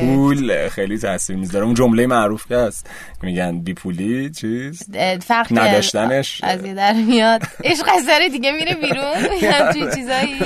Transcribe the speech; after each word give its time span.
پول 0.00 0.68
خیلی 0.68 0.98
تاثیر 0.98 1.36
می‌ذاره. 1.36 1.64
اون 1.64 1.74
جمله 1.74 2.06
معروف 2.06 2.46
که 2.46 2.56
هست. 2.56 2.86
میگن 3.22 3.60
بی 3.60 3.74
پولی 3.74 4.30
چیز 4.30 4.82
فرق 5.26 5.46
نداشتنش؟ 5.50 6.40
از 6.44 6.64
یه 6.64 6.74
در 6.74 6.92
میاد. 6.92 7.42
عشق 7.64 7.88
از 7.98 8.08
دیگه 8.32 8.52
میره 8.52 8.74
بیرون. 8.74 9.16
همچین 9.52 9.90
چیزایی. 9.94 10.38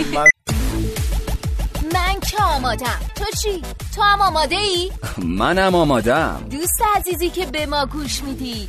من 1.95 2.21
که 2.31 2.43
آمادم. 2.43 3.01
تو 3.15 3.25
چی؟ 3.43 3.63
تو 3.97 4.03
هم 4.03 4.21
آماده 4.21 4.57
ای؟ 4.57 4.91
منم 5.19 5.75
آمادم. 5.75 6.47
دوست 6.51 6.83
عزیزی 6.97 7.31
که 7.31 7.47
به 7.47 7.67
ما 7.67 7.87
گوش 7.87 8.23
میدی. 8.23 8.69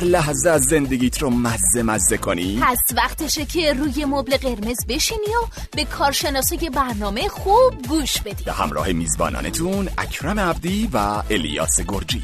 لحظه 0.00 0.50
از 0.50 0.62
زندگیت 0.62 1.22
رو 1.22 1.30
مزه 1.30 1.82
مزه 1.82 2.16
کنی؟ 2.16 2.60
پس 2.62 2.78
وقتشه 2.96 3.44
که 3.44 3.72
روی 3.72 4.04
مبل 4.04 4.36
قرمز 4.36 4.86
بشینی 4.88 5.26
و 5.26 5.46
به 5.76 5.84
کارشناسای 5.84 6.70
برنامه 6.70 7.28
خوب 7.28 7.82
گوش 7.88 8.20
بدی. 8.20 8.44
به 8.44 8.52
همراه 8.52 8.92
میزبانانتون 8.92 9.88
اکرم 9.98 10.40
عبدی 10.40 10.90
و 10.92 11.22
الیاس 11.30 11.80
گرجی. 11.88 12.22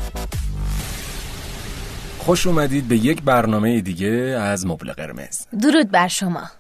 خوش 2.19 2.47
اومدید 2.47 2.89
به 2.89 2.97
یک 2.97 3.22
برنامه 3.22 3.80
دیگه 3.80 4.08
از 4.41 4.67
مبل 4.67 4.92
قرمز. 4.92 5.47
درود 5.62 5.91
بر 5.91 6.08
شما. 6.08 6.59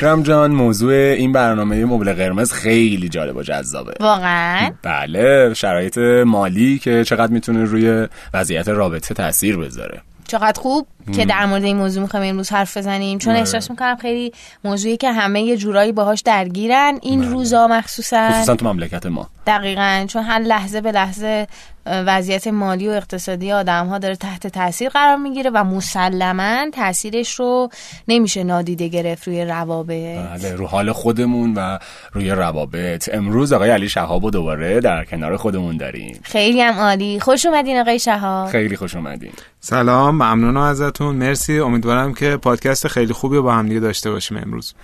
اکرم 0.00 0.22
جان 0.22 0.50
موضوع 0.50 0.92
این 0.92 1.32
برنامه 1.32 1.84
مبل 1.84 2.12
قرمز 2.12 2.52
خیلی 2.52 3.08
جالب 3.08 3.36
و 3.36 3.42
جذابه. 3.42 3.94
واقعا؟ 4.00 4.70
بله 4.82 5.54
شرایط 5.54 5.98
مالی 6.26 6.78
که 6.78 7.04
چقدر 7.04 7.32
می‌تونه 7.32 7.64
روی 7.64 8.08
وضعیت 8.34 8.68
رابطه 8.68 9.14
تاثیر 9.14 9.56
بذاره. 9.56 10.00
چقدر 10.26 10.60
خوب؟ 10.60 10.86
که 11.16 11.24
در 11.24 11.46
مورد 11.46 11.64
این 11.64 11.76
موضوع 11.76 12.02
می‌خوایم 12.02 12.30
امروز 12.30 12.50
حرف 12.50 12.76
بزنیم. 12.76 13.18
چون 13.18 13.32
بله. 13.32 13.40
احساس 13.40 13.70
می‌کنم 13.70 13.96
خیلی 13.96 14.32
موضوعی 14.64 14.96
که 14.96 15.12
همه 15.12 15.42
یه 15.42 15.56
جورایی 15.56 15.92
باهاش 15.92 16.20
درگیرن 16.20 16.98
این 17.02 17.20
بله. 17.20 17.30
روزا 17.30 17.68
مخصوصا. 17.68 18.30
خصوصا 18.30 18.56
تو 18.56 18.66
مملکت 18.66 19.06
ما. 19.06 19.28
دقیقا. 19.46 20.06
چون 20.08 20.22
هر 20.22 20.38
لحظه 20.38 20.80
به 20.80 20.92
لحظه 20.92 21.46
وضعیت 21.86 22.46
مالی 22.46 22.88
و 22.88 22.90
اقتصادی 22.90 23.52
آدم 23.52 23.86
ها 23.86 23.98
داره 23.98 24.16
تحت 24.16 24.46
تاثیر 24.46 24.88
قرار 24.88 25.16
می‌گیره 25.16 25.50
و 25.54 25.64
مسلما 25.64 26.70
تاثیرش 26.72 27.34
رو 27.34 27.68
نمیشه 28.08 28.44
نادیده 28.44 28.88
گرفت 28.88 29.28
روی 29.28 29.44
روابط. 29.44 30.18
بله 30.18 30.54
رو 30.54 30.66
حال 30.66 30.92
خودمون 30.92 31.54
و 31.54 31.78
روی 32.12 32.30
روابط. 32.30 33.08
امروز 33.12 33.52
آقای 33.52 33.70
علی 33.70 33.88
شهاب 33.88 34.30
دوباره 34.30 34.80
در 34.80 35.04
کنار 35.04 35.36
خودمون 35.36 35.76
داریم. 35.76 36.20
خیلی 36.22 36.60
هم 36.60 36.74
عالی. 36.74 37.20
خوش 37.20 37.46
اومدین 37.46 37.80
آقای 37.80 37.98
شهاب. 37.98 38.48
خیلی 38.48 38.76
خوش 38.76 38.96
اومدین. 38.96 39.32
سلام 39.60 40.14
ممنونم 40.14 40.60
ازتون 40.90 41.16
مرسی. 41.16 41.58
امیدوارم 41.60 42.14
که 42.14 42.36
پادکست 42.36 42.88
خیلی 42.88 43.12
خوبی 43.12 43.36
رو 43.36 43.42
با 43.42 43.54
هم 43.54 43.68
دیگه 43.68 43.80
داشته 43.80 44.10
باشیم 44.10 44.36
امروز. 44.36 44.74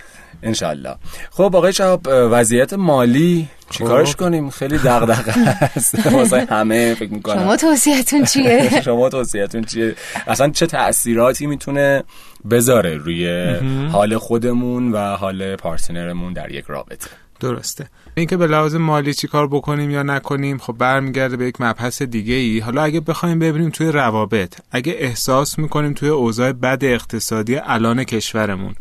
انشالله 0.42 0.94
خب 1.30 1.56
آقای 1.56 1.72
شهاب 1.72 2.00
وضعیت 2.06 2.72
مالی 2.72 3.48
چیکارش 3.70 4.10
خب. 4.10 4.16
کنیم؟ 4.18 4.50
خیلی 4.50 4.78
دغدغه 4.78 5.48
است. 5.76 6.06
واسه 6.12 6.46
همه 6.50 6.94
فکر 6.94 7.12
می‌کنم. 7.12 7.42
شما 7.42 7.56
توصیهتون 7.56 8.24
چیه؟ 8.24 8.80
شما 8.84 9.08
توصیهتون 9.08 9.64
چیه؟ 9.64 9.94
اصلا 10.26 10.50
چه 10.50 10.66
تأثیراتی 10.66 11.46
می‌تونه 11.46 12.04
بذاره 12.50 12.96
روی 12.96 13.54
حال 13.92 14.18
خودمون 14.18 14.92
و 14.92 15.16
حال 15.16 15.56
پارتنرمون 15.56 16.32
در 16.32 16.52
یک 16.52 16.64
رابطه؟ 16.68 17.10
درسته. 17.40 17.88
اینکه 18.14 18.36
به 18.36 18.46
لحاظ 18.46 18.74
مالی 18.74 19.14
چی 19.14 19.28
کار 19.28 19.46
بکنیم 19.46 19.90
یا 19.90 20.02
نکنیم 20.02 20.58
خب 20.58 20.72
برمیگرده 20.72 21.36
به 21.36 21.46
یک 21.46 21.60
مبحث 21.60 22.02
دیگه 22.02 22.34
ای 22.34 22.58
حالا 22.58 22.82
اگه 22.82 23.00
بخوایم 23.00 23.38
ببینیم 23.38 23.70
توی 23.70 23.92
روابط 23.92 24.54
اگه 24.70 24.94
احساس 24.98 25.58
می‌کنیم 25.58 25.92
توی 25.92 26.08
اوضاع 26.08 26.52
بد 26.52 26.78
اقتصادی 26.82 27.56
الان 27.56 28.04
کشورمون 28.04 28.74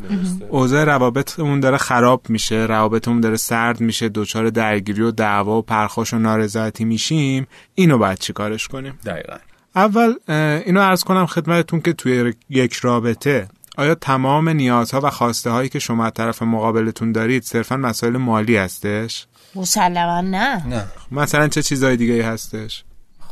اوضاع 0.48 0.84
روابطمون 0.84 1.60
داره 1.60 1.76
خراب 1.76 2.22
میشه 2.28 2.56
روابطمون 2.56 3.20
داره 3.20 3.36
سرد 3.36 3.80
میشه 3.80 4.08
دچار 4.08 4.50
درگیری 4.50 5.02
و 5.02 5.10
دعوا 5.10 5.58
و 5.58 5.62
پرخاش 5.62 6.14
و 6.14 6.18
نارضایتی 6.18 6.84
میشیم 6.84 7.46
اینو 7.74 7.98
باید 7.98 8.18
چی 8.18 8.32
کارش 8.32 8.68
کنیم؟ 8.68 8.98
دقیقا. 9.06 9.36
اول 9.74 10.14
اینو 10.66 10.80
عرض 10.80 11.04
کنم 11.04 11.26
خدمتتون 11.26 11.80
که 11.80 11.92
توی 11.92 12.34
یک 12.50 12.74
رابطه 12.74 13.48
آیا 13.76 13.94
تمام 13.94 14.48
نیازها 14.48 15.00
و 15.02 15.10
خواسته 15.10 15.50
هایی 15.50 15.68
که 15.68 15.78
شما 15.78 16.06
از 16.06 16.12
طرف 16.12 16.42
مقابلتون 16.42 17.12
دارید 17.12 17.42
صرفا 17.42 17.76
مسائل 17.76 18.16
مالی 18.16 18.56
هستش؟ 18.56 19.26
مسلما 19.54 20.20
نه. 20.20 20.66
نه. 20.66 20.84
مثلا 21.10 21.48
چه 21.48 21.62
چیزهای 21.62 21.96
دیگه 21.96 22.14
ای 22.14 22.20
هستش؟ 22.20 22.84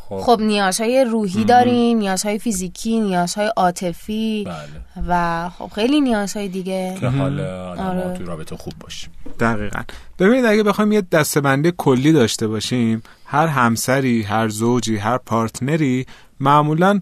خب. 0.08 0.40
نیازهای 0.40 1.04
روحی 1.04 1.44
داریم 1.44 1.98
نیازهای 1.98 2.38
فیزیکی 2.38 3.00
نیازهای 3.00 3.50
عاطفی 3.56 4.44
بله. 4.46 5.06
و 5.08 5.50
خب 5.58 5.70
خیلی 5.74 6.00
نیازهای 6.00 6.48
دیگه. 6.48 6.96
که 7.00 7.08
حال 7.08 7.40
آدم 7.40 7.82
آره. 7.82 8.16
توی 8.16 8.26
رابطه 8.26 8.56
خوب 8.56 8.72
باشه 8.80 9.08
دقیقا. 9.40 9.82
ببینید 10.18 10.44
اگه 10.44 10.62
بخوایم 10.62 10.92
یه 10.92 11.00
دستبندی 11.12 11.72
کلی 11.76 12.12
داشته 12.12 12.48
باشیم 12.48 13.02
هر 13.26 13.46
همسری 13.46 14.22
هر 14.22 14.48
زوجی 14.48 14.96
هر 14.96 15.18
پارتنری 15.18 16.06
معمولا 16.40 17.00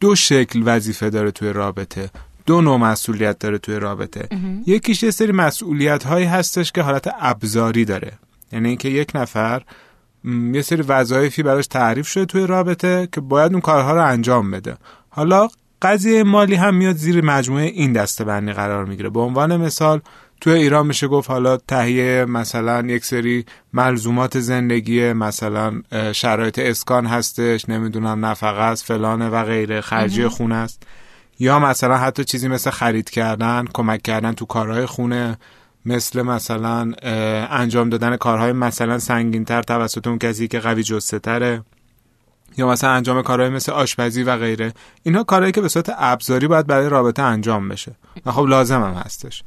دو 0.00 0.14
شکل 0.14 0.62
وظیفه 0.64 1.10
داره 1.10 1.30
توی 1.30 1.52
رابطه. 1.52 2.10
دو 2.48 2.60
نوع 2.60 2.76
مسئولیت 2.76 3.38
داره 3.38 3.58
توی 3.58 3.76
رابطه. 3.76 4.28
یکیش 4.66 5.02
یه 5.02 5.10
سری 5.10 5.32
مسئولیت 5.32 6.04
هایی 6.04 6.26
هستش 6.26 6.72
که 6.72 6.82
حالت 6.82 7.14
ابزاری 7.20 7.84
داره. 7.84 8.12
یعنی 8.52 8.68
اینکه 8.68 8.88
یک 8.88 9.10
نفر 9.14 9.62
یه 10.52 10.62
سری 10.62 10.82
وظایفی 10.82 11.42
براش 11.42 11.66
تعریف 11.66 12.08
شده 12.08 12.24
توی 12.24 12.46
رابطه 12.46 13.08
که 13.12 13.20
باید 13.20 13.52
اون 13.52 13.60
کارها 13.60 13.94
رو 13.94 14.04
انجام 14.04 14.50
بده. 14.50 14.76
حالا 15.08 15.48
قضیه 15.82 16.22
مالی 16.22 16.54
هم 16.54 16.74
میاد 16.74 16.96
زیر 16.96 17.24
مجموعه 17.24 17.64
این 17.64 17.92
دستبندی 17.92 18.52
قرار 18.52 18.84
می‌گیره. 18.84 19.10
به 19.10 19.20
عنوان 19.20 19.56
مثال 19.56 20.00
توی 20.40 20.52
ایران 20.52 20.86
میشه 20.86 21.08
گفت 21.08 21.30
حالا 21.30 21.56
تهیه 21.56 22.24
مثلا 22.24 22.86
یک 22.86 23.04
سری 23.04 23.44
ملزومات 23.72 24.40
زندگی 24.40 25.12
مثلا 25.12 25.82
شرایط 26.12 26.58
اسکان 26.58 27.06
هستش 27.06 27.68
نمی‌دونم 27.68 28.26
نفقه 28.26 28.62
است 28.62 28.84
فلانه 28.84 29.28
و 29.28 29.44
غیره 29.44 29.80
خرجی 29.80 30.28
خونه 30.28 30.54
است. 30.54 30.82
یا 31.38 31.58
مثلا 31.58 31.96
حتی 31.96 32.24
چیزی 32.24 32.48
مثل 32.48 32.70
خرید 32.70 33.10
کردن 33.10 33.64
کمک 33.74 34.02
کردن 34.02 34.32
تو 34.32 34.44
کارهای 34.44 34.86
خونه 34.86 35.38
مثل 35.84 36.22
مثلا 36.22 36.92
انجام 37.50 37.88
دادن 37.88 38.16
کارهای 38.16 38.52
مثلا 38.52 38.98
سنگینتر 38.98 39.62
توسط 39.62 40.06
اون 40.06 40.18
کسی 40.18 40.48
که 40.48 40.60
قوی 40.60 40.82
جسته 40.82 41.18
تره 41.18 41.62
یا 42.56 42.68
مثلا 42.68 42.90
انجام 42.90 43.22
کارهای 43.22 43.50
مثل 43.50 43.72
آشپزی 43.72 44.22
و 44.22 44.36
غیره. 44.36 44.72
اینها 45.02 45.24
کارهایی 45.24 45.52
که 45.52 45.60
به 45.60 45.68
صورت 45.68 45.94
ابزاری 45.96 46.46
باید 46.46 46.66
برای 46.66 46.88
رابطه 46.88 47.22
انجام 47.22 47.68
بشه. 47.68 47.92
و 48.26 48.32
خب 48.32 48.46
لازم 48.46 48.82
هم 48.82 48.94
هستش 48.94 49.42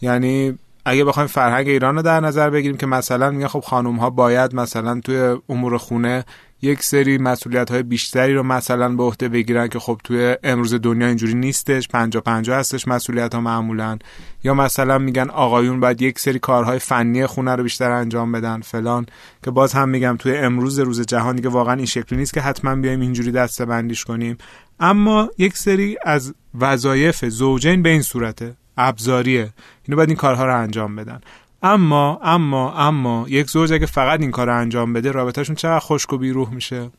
یعنی 0.00 0.58
اگه 0.88 1.04
بخوایم 1.04 1.26
فرهنگ 1.26 1.68
ایران 1.68 1.96
رو 1.96 2.02
در 2.02 2.20
نظر 2.20 2.50
بگیریم 2.50 2.76
که 2.76 2.86
مثلا 2.86 3.30
میگه 3.30 3.48
خب 3.48 3.60
خانم 3.60 3.96
ها 3.96 4.10
باید 4.10 4.54
مثلا 4.54 5.00
توی 5.00 5.36
امور 5.48 5.78
خونه 5.78 6.24
یک 6.62 6.82
سری 6.82 7.18
مسئولیت 7.18 7.70
های 7.70 7.82
بیشتری 7.82 8.34
رو 8.34 8.42
مثلا 8.42 8.88
به 8.88 9.02
عهده 9.02 9.28
بگیرن 9.28 9.68
که 9.68 9.78
خب 9.78 10.00
توی 10.04 10.36
امروز 10.42 10.74
دنیا 10.74 11.06
اینجوری 11.06 11.34
نیستش 11.34 11.88
پنجا 11.88 12.20
پنجا 12.20 12.56
هستش 12.56 12.88
مسئولیت 12.88 13.34
ها 13.34 13.40
معمولا. 13.40 13.98
یا 14.44 14.54
مثلا 14.54 14.98
میگن 14.98 15.30
آقایون 15.30 15.80
باید 15.80 16.02
یک 16.02 16.18
سری 16.18 16.38
کارهای 16.38 16.78
فنی 16.78 17.26
خونه 17.26 17.56
رو 17.56 17.62
بیشتر 17.62 17.90
انجام 17.90 18.32
بدن 18.32 18.60
فلان. 18.60 19.06
که 19.44 19.50
باز 19.50 19.72
هم 19.72 19.88
میگم 19.88 20.16
توی 20.18 20.36
امروز 20.36 20.78
روز 20.78 21.00
جهان 21.00 21.36
دیگه 21.36 21.48
واقعا 21.48 21.74
این 21.74 21.86
شکلی 21.86 22.18
نیست 22.18 22.34
که 22.34 22.40
حتما 22.40 22.74
بیایم 22.74 23.00
اینجوری 23.00 23.32
دسته 23.32 23.64
بندیش 23.64 24.04
کنیم. 24.04 24.38
اما 24.80 25.28
یک 25.38 25.56
سری 25.56 25.96
از 26.04 26.34
وظایف 26.60 27.24
زوجین 27.24 27.82
به 27.82 27.88
این 27.88 28.02
صورته. 28.02 28.54
ابزاریه. 28.78 29.50
اینو 29.82 29.96
باید 29.96 30.08
این 30.08 30.16
کارها 30.16 30.46
رو 30.46 30.58
انجام 30.58 30.96
بدن. 30.96 31.20
اما 31.62 32.20
اما 32.22 32.72
اما 32.72 33.26
یک 33.28 33.50
زوج 33.50 33.72
اگه 33.72 33.86
فقط 33.86 34.20
این 34.20 34.30
کار 34.30 34.46
رو 34.46 34.56
انجام 34.56 34.92
بده 34.92 35.10
رابطهشون 35.10 35.56
چقدر 35.56 35.78
خشک 35.78 36.12
و 36.12 36.18
بیروح 36.18 36.54
میشه؟ 36.54 36.90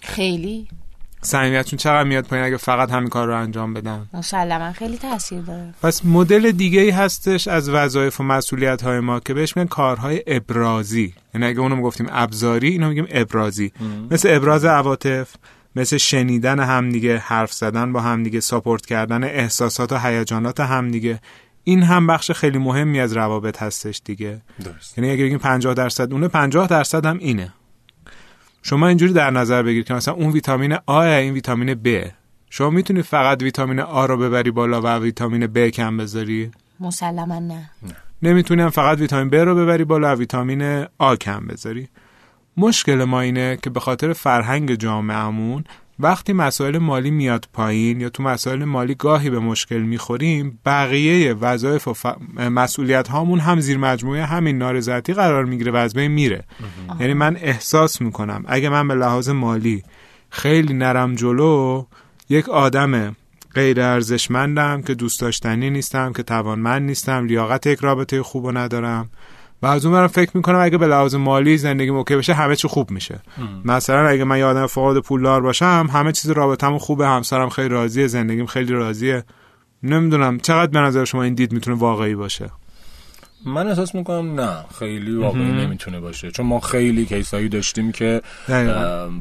خیلی. 0.00 0.68
صمیمیتشون 1.22 1.76
چقدر 1.76 2.08
میاد 2.08 2.24
پایین 2.24 2.44
اگه 2.44 2.56
فقط 2.56 2.90
همین 2.90 3.08
کار 3.08 3.26
رو 3.26 3.36
انجام 3.36 3.74
بدن؟ 3.74 4.06
مسلما 4.14 4.72
خیلی 4.72 4.98
تاثیر 4.98 5.40
داره. 5.40 5.74
پس 5.82 6.04
مدل 6.04 6.50
دیگه 6.50 6.80
ای 6.80 6.90
هستش 6.90 7.48
از 7.48 7.68
وظایف 7.68 8.20
و 8.20 8.24
مسئولیت 8.24 8.82
های 8.82 9.00
ما 9.00 9.20
که 9.20 9.34
بهش 9.34 9.56
میگن 9.56 9.68
کارهای 9.68 10.22
ابرازی. 10.26 11.14
یعنی 11.34 11.46
اگه 11.46 11.60
اونو 11.60 11.82
گفتیم 11.82 12.06
ابزاری 12.10 12.68
اینو 12.68 12.88
میگیم 12.88 13.06
ابرازی. 13.10 13.72
مثل 14.10 14.28
ابراز 14.36 14.64
عواطف 14.64 15.34
مثل 15.78 15.96
شنیدن 15.96 16.60
همدیگه 16.60 17.18
حرف 17.18 17.52
زدن 17.52 17.92
با 17.92 18.00
همدیگه 18.00 18.40
ساپورت 18.40 18.86
کردن 18.86 19.24
احساسات 19.24 19.92
و 19.92 19.98
هیجانات 19.98 20.60
همدیگه. 20.60 21.20
این 21.64 21.82
هم 21.82 22.06
بخش 22.06 22.30
خیلی 22.30 22.58
مهمی 22.58 23.00
از 23.00 23.12
روابط 23.12 23.62
هستش 23.62 24.00
دیگه. 24.04 24.42
درست. 24.64 24.98
یعنی 24.98 25.10
اگه 25.10 25.24
بگیم 25.24 25.38
50 25.38 25.74
درصد 25.74 26.12
اونه 26.12 26.28
50 26.28 26.66
درصد 26.66 27.06
هم 27.06 27.18
اینه. 27.18 27.52
شما 28.62 28.88
اینجوری 28.88 29.12
در 29.12 29.30
نظر 29.30 29.62
بگیر 29.62 29.84
که 29.84 29.94
مثلا 29.94 30.14
اون 30.14 30.32
ویتامین 30.32 30.76
آ 30.86 31.02
این 31.02 31.34
ویتامین 31.34 31.74
ب 31.74 32.04
شما 32.50 32.70
می‌تونی 32.70 33.02
فقط 33.02 33.42
ویتامین 33.42 33.80
آ 33.80 34.06
رو 34.06 34.16
ببری 34.16 34.50
بالا 34.50 34.80
و 34.80 34.86
ویتامین 34.86 35.46
ب 35.46 35.68
کم 35.68 35.96
بذاری؟ 35.96 36.50
مسلما 36.80 37.38
نه. 37.38 37.70
نمی‌تونی 38.22 38.62
هم 38.62 38.70
فقط 38.70 38.98
ویتامین 38.98 39.30
ب 39.30 39.34
رو 39.34 39.54
ببری 39.54 39.84
بالا 39.84 40.16
و 40.16 40.18
ویتامین 40.18 40.86
آ 40.98 41.16
کم 41.16 41.46
بذاری. 41.46 41.88
مشکل 42.58 43.04
ما 43.04 43.20
اینه 43.20 43.58
که 43.62 43.70
به 43.70 43.80
خاطر 43.80 44.12
فرهنگ 44.12 44.74
جامعهمون 44.74 45.64
وقتی 46.00 46.32
مسائل 46.32 46.78
مالی 46.78 47.10
میاد 47.10 47.48
پایین 47.52 48.00
یا 48.00 48.08
تو 48.08 48.22
مسائل 48.22 48.64
مالی 48.64 48.94
گاهی 48.94 49.30
به 49.30 49.38
مشکل 49.38 49.78
می‌خوریم 49.78 50.58
بقیه 50.66 51.34
وظایف 51.34 51.88
و 51.88 51.92
ف... 51.92 52.06
مسئولیت 52.38 53.08
هامون 53.08 53.40
هم 53.40 53.60
زیر 53.60 53.78
مجموعه 53.78 54.24
همین 54.24 54.58
نارضایتی 54.58 55.12
قرار 55.12 55.44
می‌گیره 55.44 55.72
و 55.72 55.76
از 55.76 55.94
بین 55.94 56.10
میره. 56.10 56.44
یعنی 57.00 57.14
من 57.14 57.36
احساس 57.36 58.00
می‌کنم 58.00 58.44
اگه 58.46 58.68
من 58.68 58.88
به 58.88 58.94
لحاظ 58.94 59.28
مالی 59.28 59.82
خیلی 60.30 60.74
نرم 60.74 61.14
جلو 61.14 61.84
یک 62.28 62.48
آدم 62.48 63.16
غیر 63.54 63.80
ارزشمندم 63.80 64.82
که 64.82 64.94
دوست 64.94 65.20
داشتنی 65.20 65.70
نیستم 65.70 66.12
که 66.12 66.22
توانمند 66.22 66.82
نیستم 66.82 67.26
لیاقت 67.26 67.66
یک 67.66 67.78
رابطه 67.78 68.22
خوب 68.22 68.58
ندارم. 68.58 69.10
و 69.62 69.66
از 69.66 69.86
اون 69.86 69.94
برم 69.94 70.06
فکر 70.06 70.30
می‌کنم 70.34 70.58
اگه 70.58 70.78
به 70.78 70.86
لحاظ 70.86 71.14
مالی 71.14 71.56
زندگی 71.56 71.88
اوکی 71.88 72.16
بشه 72.16 72.34
همه 72.34 72.56
چی 72.56 72.68
خوب 72.68 72.90
میشه. 72.90 73.20
مثلا 73.64 74.08
اگه 74.08 74.24
من 74.24 74.38
یه 74.38 74.44
آدم 74.44 74.66
فقاد 74.66 74.98
پولدار 74.98 75.40
باشم 75.40 75.88
همه 75.92 76.12
چیز 76.12 76.30
رابطم 76.30 76.78
خوبه 76.78 77.06
همسرم 77.06 77.48
خیلی 77.48 77.68
راضیه 77.68 78.06
زندگیم 78.06 78.46
خیلی 78.46 78.72
راضیه. 78.72 79.24
نمی‌دونم 79.82 80.38
چقدر 80.38 80.70
به 80.70 80.78
نظر 80.78 81.04
شما 81.04 81.22
این 81.22 81.34
دید 81.34 81.52
می‌تونه 81.52 81.76
واقعی 81.76 82.14
باشه. 82.14 82.50
من 83.44 83.68
احساس 83.68 83.94
می‌کنم 83.94 84.40
نه 84.40 84.64
خیلی 84.78 85.16
واقعی 85.16 85.52
نمی‌تونه 85.52 86.00
باشه. 86.00 86.30
چون 86.30 86.46
ما 86.46 86.60
خیلی 86.60 87.06
کیسایی 87.06 87.48
داشتیم 87.48 87.92
که 87.92 88.22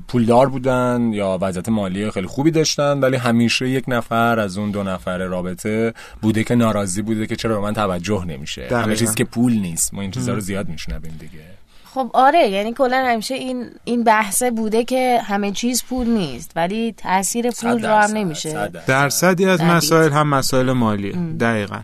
پولدار 0.07 0.49
بودن 0.49 1.09
یا 1.13 1.37
وضعیت 1.41 1.69
مالی 1.69 2.11
خیلی 2.11 2.27
خوبی 2.27 2.51
داشتن 2.51 2.99
ولی 2.99 3.17
همیشه 3.17 3.69
یک 3.69 3.83
نفر 3.87 4.39
از 4.39 4.57
اون 4.57 4.71
دو 4.71 4.83
نفر 4.83 5.17
رابطه 5.17 5.93
بوده 6.21 6.43
که 6.43 6.55
ناراضی 6.55 7.01
بوده 7.01 7.27
که 7.27 7.35
چرا 7.35 7.55
به 7.55 7.61
من 7.61 7.73
توجه 7.73 8.25
نمیشه. 8.25 8.67
همه 8.71 8.95
چیز 8.95 9.15
که 9.15 9.23
پول 9.23 9.53
نیست 9.53 9.93
ما 9.93 10.01
این 10.01 10.11
چیزا 10.11 10.33
رو 10.33 10.39
زیاد 10.39 10.69
میشنویم 10.69 11.17
دیگه. 11.19 11.43
خب 11.93 12.11
آره 12.13 12.47
یعنی 12.47 12.73
کلا 12.73 13.05
همیشه 13.05 13.35
این 13.35 13.65
این 13.83 14.03
بحثه 14.03 14.51
بوده 14.51 14.83
که 14.83 15.19
همه 15.23 15.51
چیز 15.51 15.83
پول 15.89 16.07
نیست 16.07 16.51
ولی 16.55 16.91
تاثیر 16.97 17.51
پول 17.51 17.85
رو 17.85 17.95
هم 17.95 18.11
نمیشه. 18.11 18.49
صد 18.49 18.71
درصد. 18.71 18.87
درصدی 18.87 19.45
از. 19.45 19.61
مسائل 19.61 20.11
هم 20.11 20.27
مسائل 20.27 20.71
مالیه. 20.71 21.11
دقیقا. 21.39 21.79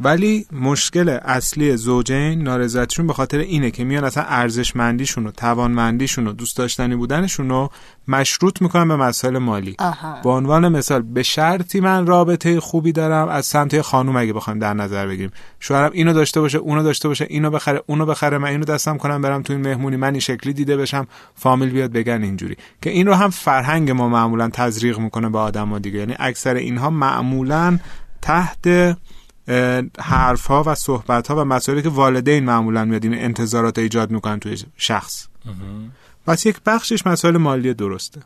ولی 0.00 0.46
مشکل 0.52 1.08
اصلی 1.08 1.76
زوجین 1.76 2.42
نارضایتیشون 2.42 3.06
به 3.06 3.12
خاطر 3.12 3.38
اینه 3.38 3.70
که 3.70 3.84
میان 3.84 4.04
اصلا 4.04 4.22
ارزشمندیشون 4.22 5.26
و 5.26 5.30
توانمندیشون 5.30 6.26
و 6.26 6.32
دوست 6.32 6.56
داشتنی 6.56 6.96
بودنشون 6.96 7.48
رو 7.48 7.70
مشروط 8.08 8.62
می‌کنن 8.62 8.88
به 8.88 8.96
مسائل 8.96 9.38
مالی. 9.38 9.76
به 10.24 10.30
عنوان 10.30 10.68
مثال 10.68 11.02
به 11.02 11.22
شرطی 11.22 11.80
من 11.80 12.06
رابطه 12.06 12.60
خوبی 12.60 12.92
دارم 12.92 13.28
از 13.28 13.46
سمت 13.46 13.80
خانوم 13.80 14.16
اگه 14.16 14.32
بخوایم 14.32 14.58
در 14.58 14.74
نظر 14.74 15.06
بگیریم. 15.06 15.30
شوهرم 15.60 15.90
اینو 15.92 16.12
داشته 16.12 16.40
باشه 16.40 16.58
اونو 16.58 16.82
داشته 16.82 17.08
باشه 17.08 17.26
اینو 17.30 17.50
بخره 17.50 17.82
اونو 17.86 18.06
بخره 18.06 18.38
من 18.38 18.48
اینو 18.48 18.64
دستم 18.64 18.98
کنم 18.98 19.22
برم 19.22 19.42
تو 19.42 19.52
این 19.52 19.62
مهمونی 19.62 19.96
من 19.96 20.10
این 20.10 20.20
شکلی 20.20 20.52
دیده 20.52 20.76
بشم 20.76 21.06
فامیل 21.34 21.70
بیاد 21.70 21.92
بگن 21.92 22.22
اینجوری. 22.22 22.56
که 22.82 22.90
این 22.90 23.06
رو 23.06 23.14
هم 23.14 23.30
فرهنگ 23.30 23.90
ما 23.90 24.08
معمولا 24.08 24.48
تزریق 24.48 24.98
می‌کنه 24.98 25.28
به 25.28 25.38
آدم 25.38 25.78
دیگه. 25.78 25.98
یعنی 25.98 26.14
اکثر 26.18 26.54
اینها 26.54 26.90
معمولا 26.90 27.78
تحت 28.22 28.96
حرف 29.98 30.46
ها 30.46 30.62
و 30.66 30.74
صحبت 30.74 31.28
ها 31.28 31.36
و 31.36 31.44
مسائلی 31.44 31.82
که 31.82 31.88
والدین 31.88 32.44
معمولا 32.44 32.84
میاد 32.84 33.04
این 33.04 33.14
انتظارات 33.14 33.78
ایجاد 33.78 34.10
می‌کنن 34.10 34.38
توی 34.38 34.58
شخص. 34.76 35.26
پس 36.26 36.46
یک 36.46 36.56
بخشش 36.66 37.06
مسائل 37.06 37.36
مالی 37.36 37.74
درسته. 37.74 38.20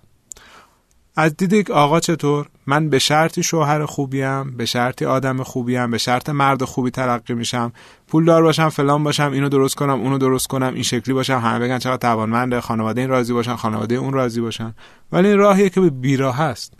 از 1.16 1.36
دید 1.36 1.52
یک 1.52 1.70
آقا 1.70 2.00
چطور؟ 2.00 2.48
من 2.66 2.88
به 2.88 2.98
شرطی 2.98 3.42
شوهر 3.42 3.86
خوبیم 3.86 4.56
به 4.56 4.64
شرطی 4.64 5.04
آدم 5.04 5.42
خوبیم 5.42 5.90
به 5.90 5.98
شرط 5.98 6.28
مرد 6.28 6.64
خوبی 6.64 6.90
ترقی 6.90 7.34
میشم. 7.34 7.72
پولدار 8.08 8.42
باشم 8.42 8.68
فلان 8.68 9.04
باشم 9.04 9.32
اینو 9.32 9.48
درست 9.48 9.74
کنم 9.74 10.00
اونو 10.00 10.18
درست 10.18 10.46
کنم 10.46 10.74
این 10.74 10.82
شکلی 10.82 11.14
باشم. 11.14 11.38
همه 11.38 11.58
بگن 11.58 11.78
چقدر 11.78 11.96
توانمنده 11.96 12.60
خانواده 12.60 13.00
این 13.00 13.10
راضی 13.10 13.32
باشن 13.32 13.56
خانواده 13.56 13.94
اون 13.94 14.12
راضی 14.12 14.40
باشن. 14.40 14.74
ولی 15.12 15.28
این 15.28 15.38
راهیه 15.38 15.68
که 15.68 15.80
به 15.80 15.90
بیراه 15.90 16.36
هست. 16.36 16.74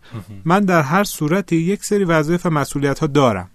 من 0.45 0.61
در 0.61 0.83
هر 0.83 1.05
صورتی 1.05 1.57
یک 1.57 1.85
سری 1.85 2.05
وظایف 2.05 2.47
و 2.47 2.51
مسئولیت 2.51 2.99
ها 2.99 3.07
دارم. 3.07 3.51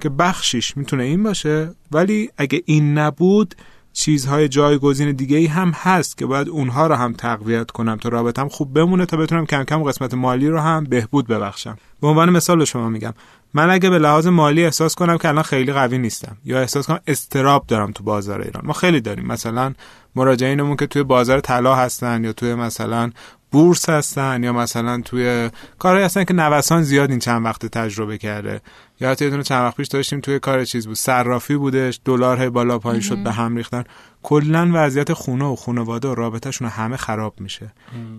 که 0.00 0.08
بخشیش 0.08 0.76
می‌تونه 0.76 1.02
این 1.02 1.22
باشه 1.22 1.70
ولی 1.92 2.30
اگه 2.36 2.62
این 2.66 2.98
نبود 2.98 3.54
چیزهای 3.92 4.48
جایگزین 4.48 5.12
دیگه 5.12 5.36
ای 5.36 5.46
هم 5.46 5.70
هست 5.74 6.18
که 6.18 6.26
باید 6.26 6.48
اونها 6.48 6.86
رو 6.86 6.94
هم 6.94 7.12
تقویت 7.12 7.70
کنم 7.70 7.96
تا 7.96 8.08
رابطم 8.08 8.48
خوب 8.48 8.74
بمونه 8.74 9.06
تا 9.06 9.16
بتونم 9.16 9.46
کم 9.46 9.64
کم 9.64 9.82
قسمت 9.82 10.14
مالی 10.14 10.48
رو 10.48 10.58
هم 10.58 10.84
بهبود 10.84 11.26
ببخشم. 11.26 11.76
به 12.00 12.06
عنوان 12.06 12.30
مثال 12.30 12.64
شما 12.64 12.88
میگم 12.88 13.14
من 13.54 13.70
اگه 13.70 13.90
به 13.90 13.98
لحاظ 13.98 14.26
مالی 14.26 14.64
احساس 14.64 14.94
کنم 14.94 15.18
که 15.18 15.28
الان 15.28 15.42
خیلی 15.42 15.72
قوی 15.72 15.98
نیستم 15.98 16.36
یا 16.44 16.60
احساس 16.60 16.86
کنم 16.86 17.00
استراب 17.06 17.66
دارم 17.66 17.92
تو 17.92 18.04
بازار 18.04 18.40
ایران. 18.40 18.66
ما 18.66 18.72
خیلی 18.72 19.00
داریم. 19.00 19.26
مثلا 19.26 19.74
مراجعینمون 20.16 20.76
که 20.76 20.86
توی 20.86 21.02
بازار 21.02 21.40
طلا 21.40 21.74
هستن 21.74 22.24
یا 22.24 22.32
توی 22.32 22.54
مثلا 22.54 23.10
بورس 23.50 23.88
هستن 23.88 24.44
یا 24.44 24.52
مثلا 24.52 25.00
توی 25.04 25.50
کارهایی 25.78 26.04
هستن 26.04 26.24
که 26.24 26.34
نوسان 26.34 26.82
زیاد 26.82 27.10
این 27.10 27.18
چند 27.18 27.44
وقت 27.44 27.66
تجربه 27.66 28.18
کرده. 28.18 28.60
یا 29.00 29.10
حتی 29.10 29.24
یه 29.24 29.30
دونه 29.30 29.42
چند 29.42 29.64
وقت 29.64 29.76
پیش 29.76 29.88
داشتیم 29.88 30.20
توی 30.20 30.38
کار 30.38 30.64
چیز 30.64 30.86
بود. 30.86 30.96
صرافی 30.96 31.56
بودش 31.56 32.00
دلار 32.04 32.50
بالا 32.50 32.78
پایین 32.78 33.00
شد 33.00 33.22
به 33.22 33.32
هم 33.32 33.56
ریختن. 33.56 33.84
کلا 34.22 34.70
وضعیت 34.72 35.12
خونه 35.12 35.44
و 35.44 35.56
خانواده 35.56 36.08
و 36.08 36.14
رابطهشون 36.14 36.68
همه 36.68 36.96
خراب 36.96 37.40
میشه. 37.40 37.72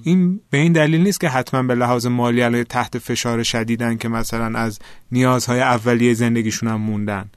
این 0.03 0.41
به 0.49 0.57
این 0.57 0.71
دلیل 0.71 1.01
نیست 1.01 1.19
که 1.19 1.29
حتما 1.29 1.63
به 1.63 1.75
لحاظ 1.75 2.05
مالی 2.05 2.43
الان 2.43 2.63
تحت 2.63 2.97
فشار 2.97 3.43
شدیدن 3.43 3.97
که 3.97 4.07
مثلا 4.07 4.59
از 4.59 4.79
نیازهای 5.11 5.59
اولیه 5.61 6.13
زندگیشون 6.13 6.69
هم 6.69 6.81
موندن. 6.81 7.29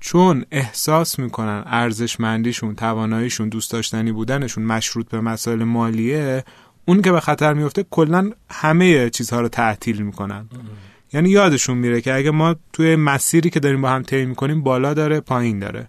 چون 0.00 0.44
احساس 0.50 1.18
می‌کنن 1.18 1.62
ارزشمندیشون 1.66 2.74
تواناییشون 2.74 3.48
دوست 3.48 3.72
داشتنی 3.72 4.12
بودنشون 4.12 4.64
مشروط 4.64 5.08
به 5.08 5.20
مسائل 5.20 5.64
مالیه 5.64 6.44
اون 6.84 7.02
که 7.02 7.12
به 7.12 7.20
خطر 7.20 7.54
میفته 7.54 7.86
کلا 7.90 8.30
همه 8.50 9.10
چیزها 9.10 9.40
رو 9.40 9.48
تعطیل 9.48 10.02
می‌کنن. 10.02 10.48
یعنی 11.12 11.30
یادشون 11.30 11.76
میره 11.78 12.00
که 12.00 12.14
اگه 12.14 12.30
ما 12.30 12.56
توی 12.72 12.96
مسیری 12.96 13.50
که 13.50 13.60
داریم 13.60 13.82
با 13.82 13.90
هم 13.90 14.02
طی 14.02 14.24
می‌کنیم 14.24 14.62
بالا 14.62 14.94
داره 14.94 15.20
پایین 15.20 15.58
داره. 15.58 15.88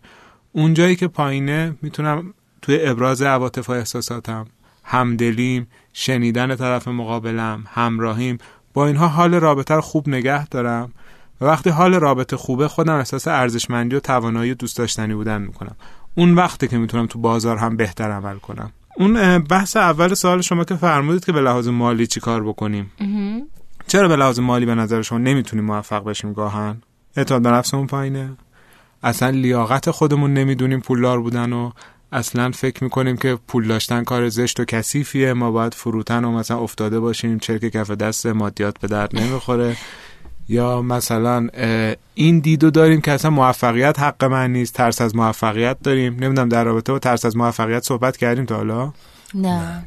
اونجایی 0.51 0.95
که 0.95 1.07
پایینه 1.07 1.75
می‌تونم 1.81 2.33
توی 2.61 2.79
ابراز 2.81 3.21
عواطف 3.21 3.69
و 3.69 3.71
احساساتم 3.71 4.47
همدلیم 4.83 5.67
شنیدن 5.93 6.55
طرف 6.55 6.87
مقابلم 6.87 7.63
همراهیم 7.67 8.37
با 8.73 8.87
اینها 8.87 9.07
حال 9.07 9.33
رابطه 9.33 9.73
رو 9.73 9.81
خوب 9.81 10.09
نگه 10.09 10.47
دارم 10.47 10.93
و 11.41 11.45
وقتی 11.45 11.69
حال 11.69 11.93
رابطه 11.93 12.37
خوبه 12.37 12.67
خودم 12.67 12.95
احساس 12.95 13.27
ارزشمندی 13.27 13.95
و 13.95 13.99
توانایی 13.99 14.55
دوست 14.55 14.77
داشتنی 14.77 15.13
بودن 15.13 15.41
می‌کنم. 15.41 15.75
اون 16.15 16.35
وقته 16.35 16.67
که 16.67 16.77
می‌تونم 16.77 17.07
تو 17.07 17.19
بازار 17.19 17.57
هم 17.57 17.77
بهتر 17.77 18.11
عمل 18.11 18.37
کنم. 18.37 18.71
اون 18.97 19.39
بحث 19.39 19.77
اول 19.77 20.13
سوال 20.13 20.41
شما 20.41 20.63
که 20.63 20.75
فرمودید 20.75 21.25
که 21.25 21.31
به 21.31 21.41
لحاظ 21.41 21.67
مالی 21.67 22.07
چی 22.07 22.19
کار 22.19 22.43
بکنیم. 22.43 22.91
چرا 23.89 24.07
به 24.07 24.15
لحاظ 24.15 24.39
مالی 24.39 24.65
به 24.65 24.75
نظر 24.75 25.01
شما 25.01 25.17
نمی‌تونیم 25.17 25.65
موفق 25.65 26.03
بشیم 26.03 26.33
گاهن؟ 26.33 26.81
اعتماد 27.17 27.41
به 27.41 27.49
نفسمون 27.49 27.87
پایینه. 27.87 28.29
اصلا 29.03 29.29
لیاقت 29.29 29.91
خودمون 29.91 30.33
نمی‌دونیم 30.33 30.79
پولدار 30.79 31.21
بودن 31.21 31.53
و 31.53 31.71
اصلا 32.11 32.51
فکر 32.51 32.83
می‌کنیم 32.83 33.17
که 33.17 33.37
پول 33.47 33.67
داشتن 33.67 34.03
کار 34.03 34.29
زشت 34.29 34.59
و 34.59 34.65
کثیفیه. 34.65 35.33
ما 35.33 35.51
باید 35.51 35.73
فروتن 35.73 36.25
و 36.25 36.31
مثلا 36.31 36.59
افتاده 36.59 36.99
باشیم 36.99 37.39
چرک 37.39 37.61
کف 37.61 37.91
دست 37.91 38.25
مادیات 38.25 38.79
به 38.79 38.87
درد 38.87 39.15
نمی‌خوره. 39.19 39.75
یا 40.49 40.81
مثلا 40.81 41.47
این 42.13 42.39
دیدو 42.39 42.69
داریم 42.71 43.01
که 43.01 43.11
اصلا 43.11 43.31
موفقیت 43.31 43.99
حق 43.99 44.23
من 44.23 44.53
نیست 44.53 44.73
ترس 44.73 45.01
از 45.01 45.15
موفقیت 45.15 45.77
داریم. 45.83 46.13
نمی‌دونم 46.13 46.49
در 46.49 46.63
رابطه 46.63 46.91
با 46.91 46.99
ترس 46.99 47.25
از 47.25 47.37
موفقیت 47.37 47.83
صحبت 47.83 48.17
کردیم 48.17 48.45
تا 48.45 48.55
حالا؟ 48.55 48.93
نه. 49.35 49.83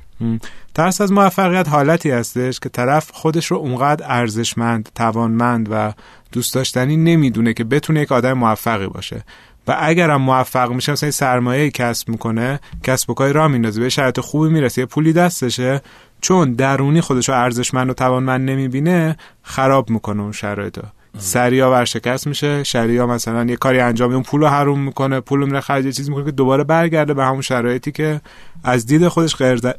ترس 0.75 1.00
از 1.00 1.12
موفقیت 1.12 1.69
حالتی 1.69 2.11
هستش 2.11 2.61
که 2.61 2.69
طرف 2.69 3.11
خودش 3.12 3.47
رو 3.47 3.57
اونقدر 3.57 4.05
ارزشمند 4.09 4.88
توانمند 4.95 5.69
و 5.71 5.93
دوست 6.33 6.55
داشتنی 6.55 6.97
نمی‌دونه 6.97 7.55
که 7.55 7.64
بتونه 7.64 8.00
یک 8.00 8.12
آدم 8.12 8.33
موفقی 8.33 8.87
باشه. 8.87 9.25
و 9.67 9.76
اگرم 9.81 10.23
موفق 10.23 10.71
میشه 10.73 10.93
مثلا 10.93 11.11
سرمایه 11.11 11.71
کسب 11.71 12.09
می‌کنه 12.09 12.61
کسب 12.83 13.11
و 13.11 13.14
کاری 13.14 13.33
راه 13.33 13.49
میندازه 13.49 13.81
به 13.81 13.88
شرایط 13.88 14.21
خوبی 14.21 14.49
می‌رسه 14.49 14.81
یه 14.81 14.87
پولی 14.87 15.12
دستشه 15.12 15.83
چون 16.21 16.52
درونی 16.52 17.00
خودش 17.00 17.29
رو 17.29 17.35
ارزشمند 17.35 17.91
و 17.91 17.95
توانمند 17.95 18.50
نمی‌بینه 18.50 19.17
خراب 19.43 19.91
می‌کنه 19.91 20.23
اون 20.23 20.33
شرایط 20.33 20.79
سریا 21.19 21.71
ورشکست 21.71 22.26
میشه. 22.26 22.64
شریا 22.64 23.07
مثلا 23.07 23.45
یه 23.45 23.57
کاری 23.57 23.81
انجام 23.81 24.12
اون 24.12 24.23
پول 24.23 24.40
رو 24.40 24.47
حروم 24.47 24.81
می‌کنه 24.81 25.21
پول 25.21 25.45
میره 25.45 25.61
خرج 25.61 25.85
چیزی 25.85 26.11
می‌کنه 26.11 26.25
که 26.25 26.31
دوباره 26.31 26.64
برگرده 26.64 27.14
به 27.14 27.25
همون 27.25 27.42
شرایطی 27.42 27.92
که 27.92 28.21
از 28.64 28.87
دید 28.87 29.09
خودش 29.09 29.37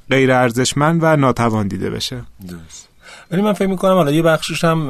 غیر 0.09 0.31
ارزشمند 0.31 0.99
و 1.03 1.15
ناتوان 1.15 1.67
دیده 1.67 1.89
بشه. 1.89 2.21
درست. 2.49 2.89
ولی 3.31 3.41
من 3.41 3.53
فکر 3.53 3.67
می‌کنم 3.67 3.93
حالا 3.93 4.11
یه 4.11 4.21
بخشش 4.21 4.63
هم 4.63 4.89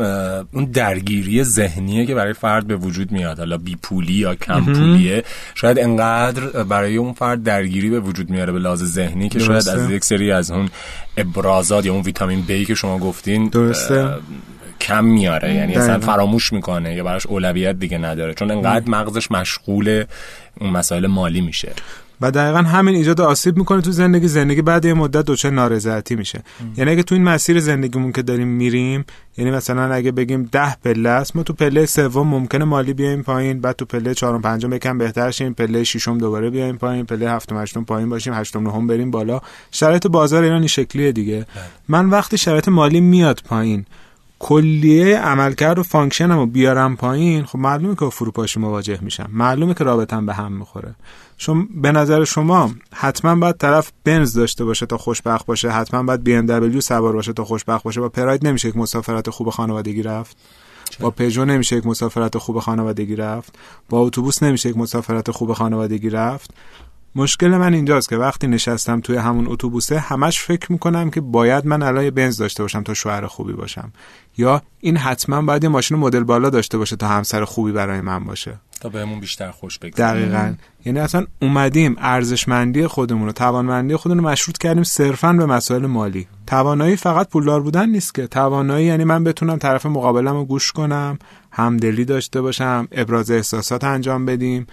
اون 0.51 0.65
درگیری 0.65 1.43
ذهنیه 1.43 2.05
که 2.05 2.15
برای 2.15 2.33
فرد 2.33 2.67
به 2.67 2.75
وجود 2.75 3.11
میاد. 3.11 3.39
حالا 3.39 3.57
بی 3.57 3.75
پولی 3.75 4.13
یا 4.13 4.35
کم 4.35 4.65
پولیه. 4.65 5.23
شاید 5.55 5.79
انقدر 5.79 6.63
برای 6.63 6.97
اون 6.97 7.13
فرد 7.13 7.43
درگیری 7.43 7.89
به 7.89 7.99
وجود 7.99 8.29
میاره 8.29 8.53
به 8.53 8.59
لحاظ 8.59 8.83
ذهنی 8.83 9.29
که 9.29 9.39
شاید. 9.39 9.69
از 9.69 9.89
یک 9.89 10.03
سری 10.03 10.31
از 10.31 10.51
اون 10.51 10.69
ابرازات 11.17 11.85
یا 11.85 11.93
اون 11.93 12.01
ویتامین 12.01 12.41
بی 12.41 12.65
که 12.65 12.75
شما 12.75 12.97
گفتین 12.97 13.47
درسته. 13.47 14.09
کم 14.81 15.05
میاره. 15.05 15.53
یعنی 15.53 15.75
اصلا. 15.75 15.99
فراموش 15.99 16.53
می‌کنه 16.53 16.95
یا 16.95 17.03
براش 17.03 17.25
اولویت 17.25 17.79
دیگه 17.79 17.97
نداره. 17.97 18.33
چون 18.33 18.51
انقدر 18.51 18.89
مغزش 18.89 19.31
مشغول 19.31 20.03
اون 20.61 20.69
مسائل 20.69 21.07
مالی 21.07 21.41
میشه. 21.41 21.71
و 22.21 22.31
دقیقا 22.31 22.57
همین 22.57 22.95
ایجاد 22.95 23.21
آسیب 23.21 23.57
می‌کنه 23.57 23.81
تو 23.81 23.91
زندگی. 23.91 24.27
زندگی 24.27 24.61
بعد 24.61 24.85
یه 24.85 24.93
مدت 24.93 25.25
دچار 25.25 25.51
نارضایتی 25.51 26.15
میشه. 26.15 26.43
یعنی 26.77 26.91
اگه 26.91 27.03
تو 27.03 27.15
این 27.15 27.23
مسیر 27.23 27.59
زندگیمون 27.59 28.11
که 28.11 28.21
داریم 28.21 28.47
میریم 28.47 29.05
یعنی 29.37 29.51
مثلا 29.51 29.93
اگه 29.93 30.11
بگیم 30.11 30.49
ده 30.51 30.75
پله 30.75 31.09
است 31.09 31.35
ما 31.35 31.43
تو 31.43 31.53
پله 31.53 31.85
سوم 31.85 32.27
ممکنه 32.27 32.65
مالی 32.65 32.93
بیایم 32.93 33.23
پایین 33.23 33.61
بعد 33.61 33.75
تو 33.75 33.85
پله 33.85 34.13
چهارم 34.13 34.41
پنجم 34.41 34.73
یکم 34.73 34.97
بهتر 34.97 35.31
شیم 35.31 35.53
پله 35.53 35.83
ششم 35.83 36.17
دوباره 36.17 36.49
بیایم 36.49 36.77
پایین 36.77 37.05
پله 37.05 37.31
هفتم 37.31 37.61
هشتم 37.61 37.83
پایین 37.83 38.09
باشیم 38.09 38.33
هشتم 38.33 38.67
نهم 38.67 38.87
بریم 38.87 39.11
بالا. 39.11 39.41
شرایط 39.71 40.07
بازار 40.07 40.43
ایران 40.43 40.59
این 40.59 40.67
شکلیه 40.67 41.11
دیگه. 41.11 41.45
من 41.87 42.09
وقتی 42.09 42.37
شرایط 42.37 42.67
مالی 42.67 43.01
میاد 43.01 43.41
پایین 43.45 43.85
کلیه 44.39 45.17
عملکرد 45.17 45.79
و 45.79 45.83
function 45.83 46.33
م 46.33 46.39
رو 46.39 46.45
بیارم 46.45 46.95
پایین 46.95 47.45
خب 47.45 47.59
معلومه 47.59 47.95
که 47.95 48.09
فروپاشی 48.09 48.59
مواجه 48.59 48.99
میشم. 49.01 49.29
معلومه 49.33 49.73
که 49.73 49.83
رابطم 49.83 50.25
به 50.25 50.33
هم 50.33 50.51
می‌خوره. 50.53 50.95
چون 51.37 51.67
به 51.81 51.91
نظر 51.91 52.23
شما 52.23 52.71
حتما 52.93 53.35
باید 53.35 53.57
طرف 53.57 53.91
بنز 54.03 54.33
داشته 54.33 54.65
باشه 54.65 54.85
تا 54.85 54.97
خوشبخت 54.97 55.45
باشه 55.45 55.69
حتما 55.69 56.03
باید 56.03 56.23
بی 56.23 56.35
ام 56.35 56.45
دبلیو 56.45 56.81
سوار 56.81 57.13
باشه 57.13 57.33
تا 57.33 57.43
خوشبخت 57.43 57.83
باشه. 57.83 58.01
با 58.01 58.09
پراید 58.09 58.47
نمیشه 58.47 58.67
یک 58.67 58.77
مسافرت 58.77 59.29
خوب 59.29 59.49
خانوادگی 59.49 60.03
رفت. 60.03 60.37
با 60.99 61.11
پژو 61.11 61.45
نمیشه 61.45 61.75
یک 61.75 61.85
مسافرت 61.85 62.37
خوب 62.37 62.59
خانوادگی 62.59 63.15
رفت. 63.15 63.55
با 63.89 63.99
اتوبوس 63.99 64.43
نمیشه 64.43 64.69
یک 64.69 64.77
مسافرت 64.77 65.31
خوب 65.31 65.53
خانوادگی 65.53 66.09
رفت. 66.09 66.51
مشکل 67.15 67.47
من 67.47 67.73
اینجاست 67.73 68.09
که 68.09 68.17
وقتی 68.17 68.47
نشستم 68.47 68.99
توی 68.99 69.17
همون 69.17 69.47
اتوبوسه 69.47 69.99
همش 69.99 70.39
فکر 70.39 70.71
می‌کنم 70.71 71.09
که 71.09 71.21
باید 71.21 71.65
من 71.65 71.83
الان 71.83 72.03
یه 72.03 72.11
بنز 72.11 72.37
داشته 72.37 72.63
باشم 72.63 72.83
تا 72.83 72.93
شوهر 72.93 73.27
خوبی 73.27 73.53
باشم. 73.53 73.91
یا 74.37 74.61
این 74.79 74.97
حتما 74.97 75.41
باید 75.41 75.63
یه 75.63 75.69
ماشین 75.69 75.97
مدل 75.97 76.23
بالا 76.23 76.49
داشته 76.49 76.77
باشه 76.77 76.95
تا 76.95 77.07
همسر 77.07 77.45
خوبی 77.45 77.71
برای 77.71 78.01
من 78.01 78.23
باشه. 78.23 78.59
تا 78.81 78.89
بهمون 78.89 79.19
بیشتر 79.19 79.51
خوش 79.51 79.79
بگذره. 79.79 80.19
دقیقا. 80.19 80.53
یعنی 80.85 80.99
اصلا 80.99 81.25
اومدیم 81.41 81.95
ارزشمندی 81.99 82.87
خودمون 82.87 83.29
و 83.29 83.31
توانمندی 83.31 83.95
خودمون 83.95 84.23
رو 84.23 84.29
مشروط 84.29 84.57
کردیم 84.57 84.83
صرفا 84.83 85.33
به 85.33 85.45
مسائل 85.45 85.85
مالی. 85.85 86.27
توانایی 86.47 86.95
فقط 86.95 87.29
پولدار 87.29 87.61
بودن 87.61 87.89
نیست 87.89 88.15
که. 88.15 88.27
توانایی 88.27 88.85
یعنی 88.85 89.03
من 89.03 89.23
بتونم 89.23 89.57
طرف 89.57 89.85
مقابلم 89.85 90.33
رو 90.33 90.45
گوش 90.45 90.71
کنم 90.71 91.19
همدلی 91.51 92.05
داشته 92.05 92.41
باشم 92.41 92.87
ابراز 92.91 93.31
احساسات 93.31 93.83
انجام 93.83 94.25
بدیم. 94.25 94.67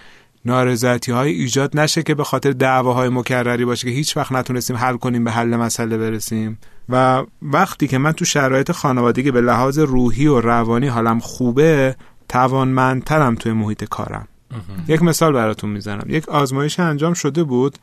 نارضایتی 0.45 1.13
های 1.13 1.33
ایجاد 1.33 1.81
نشه 1.81 2.03
که 2.03 2.15
به 2.15 2.25
خاطر 2.25 2.51
دعواهای 2.51 3.09
مکرری 3.09 3.65
باشه 3.65 3.89
که 3.89 3.95
هیچ 3.95 4.17
وقت 4.17 4.33
نتونستیم 4.33 4.77
حل 4.77 4.97
کنیم 4.97 5.25
به 5.25 5.31
حل 5.31 5.57
مسئله 5.57 5.99
برسیم. 5.99 6.59
و 6.89 7.23
وقتی 7.43 7.89
که 7.89 7.99
من 7.99 8.13
تو 8.13 8.25
شرایط 8.25 8.73
خانوادگی 8.73 9.31
به 9.31 9.41
لحاظ 9.41 9.79
روحی 9.79 10.27
و 10.27 10.41
روانی 10.41 10.87
حالم 10.87 11.19
خوبه 11.19 11.97
توانمندترم 12.29 13.35
توی 13.35 13.53
محیط 13.53 13.85
کارم. 13.85 14.29
یک 14.89 15.03
مثال 15.03 15.33
براتون 15.33 15.71
می‌زنم. 15.71 16.05
یک 16.09 16.29
آزمایش 16.29 16.81
انجام 16.81 17.15
شده 17.15 17.45
بود. 17.45 17.79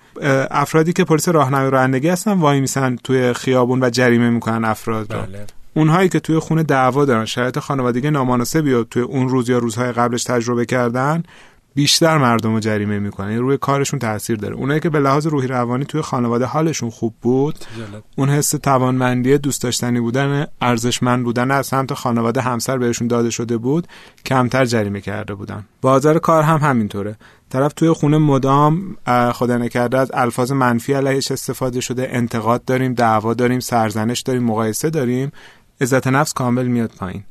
افرادی 0.51 0.93
که 0.93 1.03
پلیس 1.03 1.29
راهنمایی 1.29 1.71
رانندگی 1.71 2.09
هستن 2.09 2.31
وای 2.31 2.59
میسن 2.59 2.95
توی 2.95 3.33
خیابون 3.33 3.83
و 3.83 3.89
جریمه 3.89 4.29
می‌کنن 4.29 4.65
افراد 4.65 5.13
رو. 5.13 5.21
بله. 5.21 5.45
اونهایی 5.73 6.09
که 6.09 6.19
توی 6.19 6.39
خونه 6.39 6.63
دعوا 6.63 7.05
دارن 7.05 7.25
شرایط 7.25 7.59
خانوادگی 7.59 8.11
نامناسبی 8.11 8.71
رو 8.71 8.83
توی 8.83 9.01
اون 9.01 9.29
روز 9.29 9.49
یا 9.49 9.57
روزهای 9.57 9.91
قبلش 9.91 10.23
تجربه 10.23 10.65
کردن 10.65 11.23
بیشتر 11.77 12.17
مردم 12.17 12.53
رو 12.53 12.59
جریمه 12.59 12.99
می‌کنن 12.99 13.27
یعنی 13.27 13.39
روی 13.39 13.57
کارشون 13.57 13.99
تاثیر 13.99 14.37
داره. 14.37 14.55
اونایی 14.55 14.79
که 14.79 14.89
به 14.89 14.99
لحاظ 14.99 15.27
روحی 15.27 15.47
روانی 15.47 15.85
توی 15.85 16.01
خانواده 16.01 16.45
حالشون 16.45 16.89
خوب 16.89 17.13
بود 17.21 17.55
اون 18.15 18.29
حس 18.29 18.49
توانمندی 18.49 19.37
دوست 19.37 19.61
داشتنی 19.61 19.99
بودن 19.99 20.47
ارزشمند 20.61 21.23
بودن 21.23 21.51
از 21.51 21.67
سمت 21.67 21.93
خانواده 21.93 22.41
همسر 22.41 22.77
بهشون 22.77 23.07
داده 23.07 23.29
شده 23.29 23.57
بود 23.57 23.87
کمتر 24.25 24.65
جریمه 24.65 25.01
کرده 25.01 25.33
بودن. 25.33 25.65
بازار 25.81 26.19
کار 26.19 26.43
هم 26.43 26.57
همینطوره. 26.57 27.15
طرف 27.49 27.73
توی 27.73 27.91
خونه 27.91 28.17
مدام 28.17 28.97
خدا 29.33 29.57
نکرده 29.57 29.97
از 29.97 30.11
الفاظ 30.13 30.51
منفی 30.51 30.93
علیهش 30.93 31.31
استفاده 31.31 31.81
شده. 31.81 32.07
انتقاد 32.11 32.65
داریم 32.65 32.93
دعوا 32.93 33.33
داریم 33.33 33.59
سرزنش 33.59 34.21
داریم 34.21 34.43
مقایسه 34.43 34.89
داریم. 34.89 35.31
عزت 35.81 36.07
نفس 36.07 36.33
کامل 36.33 36.67
میاد 36.67 36.91
پایین. 36.99 37.23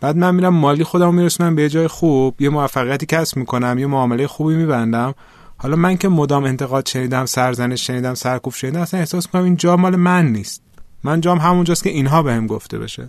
بعد 0.00 0.16
من 0.16 0.34
میرم 0.34 0.54
مالی 0.54 0.84
خودم 0.84 1.14
میرسونم 1.14 1.54
به 1.54 1.62
یه 1.62 1.68
جای 1.68 1.88
خوب 1.88 2.42
یه 2.42 2.48
موفقیتی 2.48 3.06
کسب 3.06 3.36
می‌کنم 3.36 3.78
یه 3.78 3.86
معامله 3.86 4.26
خوبی 4.26 4.54
میبندم. 4.54 5.14
حالا 5.56 5.76
من 5.76 5.96
که 5.96 6.08
مدام 6.08 6.44
انتقاد 6.44 6.86
شنیدم 6.86 7.26
سرزنش 7.26 7.86
شنیدم 7.86 8.14
سرکوب 8.14 8.52
شنیدم 8.52 8.80
اصلا 8.80 9.00
احساس 9.00 9.26
می‌کنم 9.26 9.44
این 9.44 9.56
جا 9.56 9.76
مال 9.76 9.96
من 9.96 10.26
نیست. 10.26 10.62
من 11.04 11.20
جام 11.20 11.38
همونجاست 11.38 11.84
که 11.84 11.90
اینها 11.90 12.22
بهم 12.22 12.46
گفته 12.46 12.78
بشه. 12.78 13.08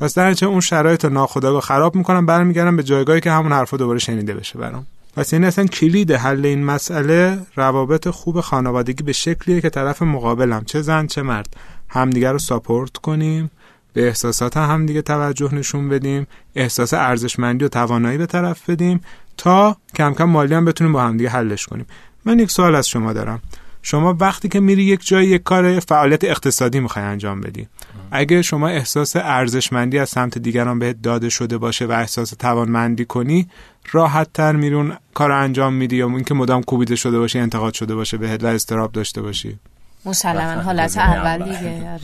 پس 0.00 0.14
در 0.14 0.30
نتیجه 0.30 0.46
اون 0.46 0.60
شرایط 0.60 1.04
رو 1.04 1.12
ناخودآگاه 1.12 1.60
خراب 1.60 1.94
می‌کنم 1.94 2.26
برمیگردم 2.26 2.76
به 2.76 2.82
جایگاهی 2.82 3.20
که 3.20 3.30
همون 3.30 3.52
حرفا 3.52 3.76
دوباره 3.76 3.98
شنیده 3.98 4.34
بشه 4.34 4.58
برام. 4.58 4.86
پس 5.16 5.32
یعنی 5.32 5.46
اصلا 5.46 5.66
کلید 5.66 6.12
حل 6.12 6.46
این 6.46 6.64
مسئله 6.64 7.38
روابط 7.56 8.08
خوب 8.08 8.40
خانوادگی 8.40 9.02
به 9.02 9.12
شکلیه 9.12 9.60
که 9.60 9.70
طرف 9.70 10.02
مقابلم 10.02 10.64
چه 10.64 10.82
زن 10.82 11.06
چه 11.06 11.22
مرد 11.22 11.56
همدیگه 11.88 12.32
رو 12.32 12.38
ساپورت 12.38 12.96
کنیم. 12.96 13.50
به 13.96 14.06
احساسات 14.06 14.56
هم 14.56 14.86
دیگه 14.86 15.02
توجه 15.02 15.54
نشون 15.54 15.88
بدیم 15.88 16.26
احساس 16.54 16.94
ارزشمندی 16.94 17.64
و 17.64 17.68
توانایی 17.68 18.18
به 18.18 18.26
طرف 18.26 18.70
بدیم 18.70 19.00
تا 19.36 19.76
کم 19.94 20.14
کم 20.14 20.24
مالی 20.24 20.54
هم 20.54 20.64
بتونیم 20.64 20.92
با 20.92 21.02
هم 21.02 21.16
دیگه 21.16 21.30
حلش 21.30 21.66
کنیم 21.66 21.86
من 22.24 22.38
یک 22.38 22.50
سوال 22.50 22.74
از 22.74 22.88
شما 22.88 23.12
دارم 23.12 23.40
شما 23.82 24.16
وقتی 24.20 24.48
که 24.48 24.60
میری 24.60 24.84
یک 24.84 25.06
جای 25.06 25.26
یک 25.26 25.42
کار 25.42 25.80
فعالیت 25.80 26.24
اقتصادی 26.24 26.80
می‌خوای 26.80 27.04
انجام 27.04 27.40
بدی 27.40 27.68
اگه 28.10 28.42
شما 28.42 28.68
احساس 28.68 29.16
ارزشمندی 29.16 29.98
از 29.98 30.08
سمت 30.08 30.38
دیگران 30.38 30.78
بهت 30.78 31.02
داده 31.02 31.28
شده 31.28 31.58
باشه 31.58 31.86
و 31.86 31.92
احساس 31.92 32.30
توانمندی 32.30 33.04
کنی 33.04 33.48
راحت 33.92 34.32
تر 34.32 34.56
میرون 34.56 34.96
کار 35.14 35.32
انجام 35.32 35.72
میدی 35.74 35.96
یا 35.96 36.08
اینکه 36.08 36.34
مدام 36.34 36.62
کوبیده 36.62 36.96
شده 36.96 37.18
باشه 37.18 37.38
انتقاد 37.38 37.74
شده 37.74 37.94
باشه 37.94 38.16
بهت 38.16 38.44
و 38.44 38.46
استراب 38.46 38.92
داشته 38.92 39.22
باشی 39.22 39.58
مسلما 40.04 40.62
حالت 40.62 40.84
گزینه 40.84 41.04
اول 41.04 41.42
اول. 41.42 41.56
دیگه 41.56 41.98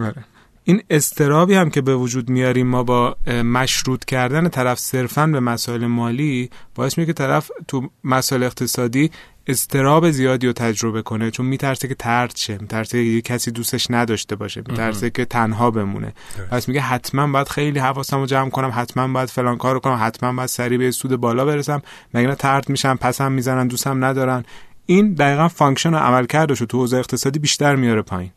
آره. 0.00 0.24
این 0.68 0.82
استرابی 0.90 1.54
هم 1.54 1.70
که 1.70 1.80
به 1.80 1.96
وجود 1.96 2.28
میاریم 2.30 2.66
ما 2.66 2.82
با 2.82 3.16
مشروط 3.26 4.04
کردن 4.04 4.48
طرف 4.48 4.78
صرفا 4.78 5.26
به 5.26 5.40
مسائل 5.40 5.86
مالی 5.86 6.50
باعث 6.74 6.98
میشه 6.98 7.06
که 7.06 7.12
طرف 7.12 7.50
تو 7.68 7.90
مسائل 8.04 8.42
اقتصادی 8.42 9.10
استراب 9.46 10.10
زیادی 10.10 10.46
رو 10.46 10.52
تجربه 10.52 11.02
کنه. 11.02 11.30
چون 11.30 11.46
میترسه 11.46 11.88
که 11.88 11.94
ترد 11.94 12.36
شه 12.36 12.58
میترسه 12.60 13.04
که 13.04 13.10
یه 13.10 13.20
کسی 13.20 13.50
دوستش 13.50 13.86
نداشته 13.90 14.36
باشه 14.36 14.62
میترسه 14.68 15.10
که 15.10 15.24
تنها 15.24 15.70
بمونه. 15.70 16.12
پس 16.50 16.68
میگه 16.68 16.80
حتما 16.80 17.26
باید 17.26 17.48
خیلی 17.48 17.78
حواسم 17.78 18.18
رو 18.18 18.26
جمع 18.26 18.50
کنم 18.50 18.72
حتما 18.74 19.08
باید 19.08 19.28
فلان 19.28 19.56
کار 19.56 19.74
رو 19.74 19.80
کنم 19.80 19.98
حتما 20.00 20.32
باید 20.32 20.48
سریع 20.48 20.78
به 20.78 20.90
سود 20.90 21.16
بالا 21.16 21.44
برسم. 21.44 21.82
وگرنه 22.14 22.34
طرد 22.34 22.68
میشم 22.68 22.96
پسم 22.96 23.32
می‌زنن 23.32 23.66
دوستم 23.66 24.04
ندارن. 24.04 24.44
این 24.86 25.14
دقیقا 25.14 25.48
function 25.48 25.94
و 25.94 25.96
عملکردش 25.96 26.60
رو 26.60 26.66
تو 26.66 26.78
حوزه 26.78 26.96
اقتصادی 26.96 27.38
بیشتر 27.38 27.76
میاره 27.76 28.02
پایین. 28.02 28.30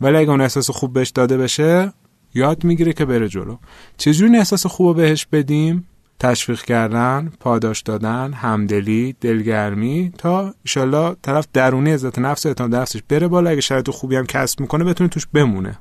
ولی 0.00 0.16
اگه 0.16 0.30
اون 0.30 0.40
احساس 0.40 0.70
خوب 0.70 0.92
بهش 0.92 1.08
داده 1.08 1.36
بشه 1.36 1.92
یاد 2.34 2.64
می‌گیره 2.64 2.92
که 2.92 3.04
بره 3.04 3.28
جلو. 3.28 3.56
چجوری 3.96 4.30
این 4.30 4.38
احساس 4.38 4.66
خوب 4.66 4.96
بهش 4.96 5.26
بدیم؟ 5.32 5.88
تشویق 6.20 6.62
کردن 6.62 7.32
پاداش 7.40 7.80
دادن 7.80 8.32
همدلی 8.32 9.16
دلگرمی 9.20 10.12
تا 10.18 10.54
ایشالله 10.64 11.16
طرف 11.22 11.48
درونی 11.52 11.90
عزت 11.90 12.18
نفس 12.18 12.46
و 12.46 12.48
اعتماد 12.48 12.74
نفسش 12.74 13.02
بره 13.08 13.28
بالا. 13.28 13.50
اگه 13.50 13.60
شرایط 13.60 13.90
خوبی 13.90 14.16
هم 14.16 14.26
کسب 14.26 14.60
می‌کنه 14.60 14.84
بتونه 14.84 15.10
توش 15.10 15.26
بمونه. 15.26 15.78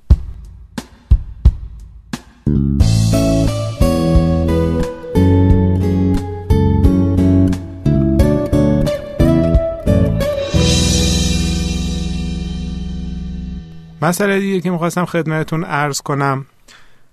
مسئله 14.01 14.39
دیگه 14.39 14.62
که 14.62 14.72
می‌خواستم 14.72 15.06
خدمتتون 15.06 15.63
عرض 15.63 16.01
کنم. 16.01 16.46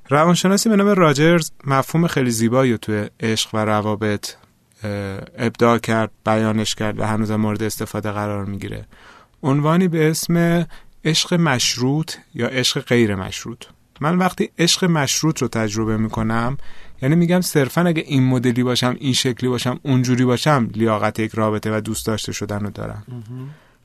روانشناسی 0.08 0.68
به 0.68 0.76
نام 0.76 0.88
راجرز 0.88 1.50
مفهوم 1.64 2.06
خیلی 2.06 2.30
زیبایی 2.30 2.72
رو 2.72 2.78
توی 2.78 3.06
عشق 3.20 3.54
و 3.54 3.58
روابط 3.58 4.34
ابداع 5.38 5.78
کرد 5.78 6.10
بیانش 6.26 6.74
کرد 6.74 7.00
و 7.00 7.04
هنوز 7.06 7.30
مورد 7.30 7.62
استفاده 7.62 8.10
قرار 8.10 8.44
می‌گیره. 8.44 8.86
عنوانی 9.42 9.88
به 9.88 10.10
اسم 10.10 10.66
عشق 11.04 11.34
مشروط 11.34 12.12
یا 12.34 12.46
عشق 12.46 12.80
غیر 12.80 13.14
مشروط. 13.14 13.64
من 14.00 14.18
وقتی 14.18 14.50
عشق 14.58 14.84
مشروط 14.84 15.42
رو 15.42 15.48
تجربه 15.48 15.96
می‌کنم 15.96 16.56
یعنی 17.02 17.16
میگم 17.16 17.40
صرفا 17.40 17.80
اگه 17.80 18.02
این 18.06 18.26
مدلی 18.26 18.62
باشم 18.62 18.96
این 19.00 19.12
شکلی 19.12 19.50
باشم 19.50 19.80
اونجوری 19.82 20.24
باشم 20.24 20.68
لیاقت 20.74 21.18
یک 21.18 21.32
رابطه 21.34 21.76
و 21.76 21.80
دوست 21.80 22.06
داشته 22.06 22.32
شدن 22.32 22.60
رو 22.60 22.70
دارم. 22.70 23.04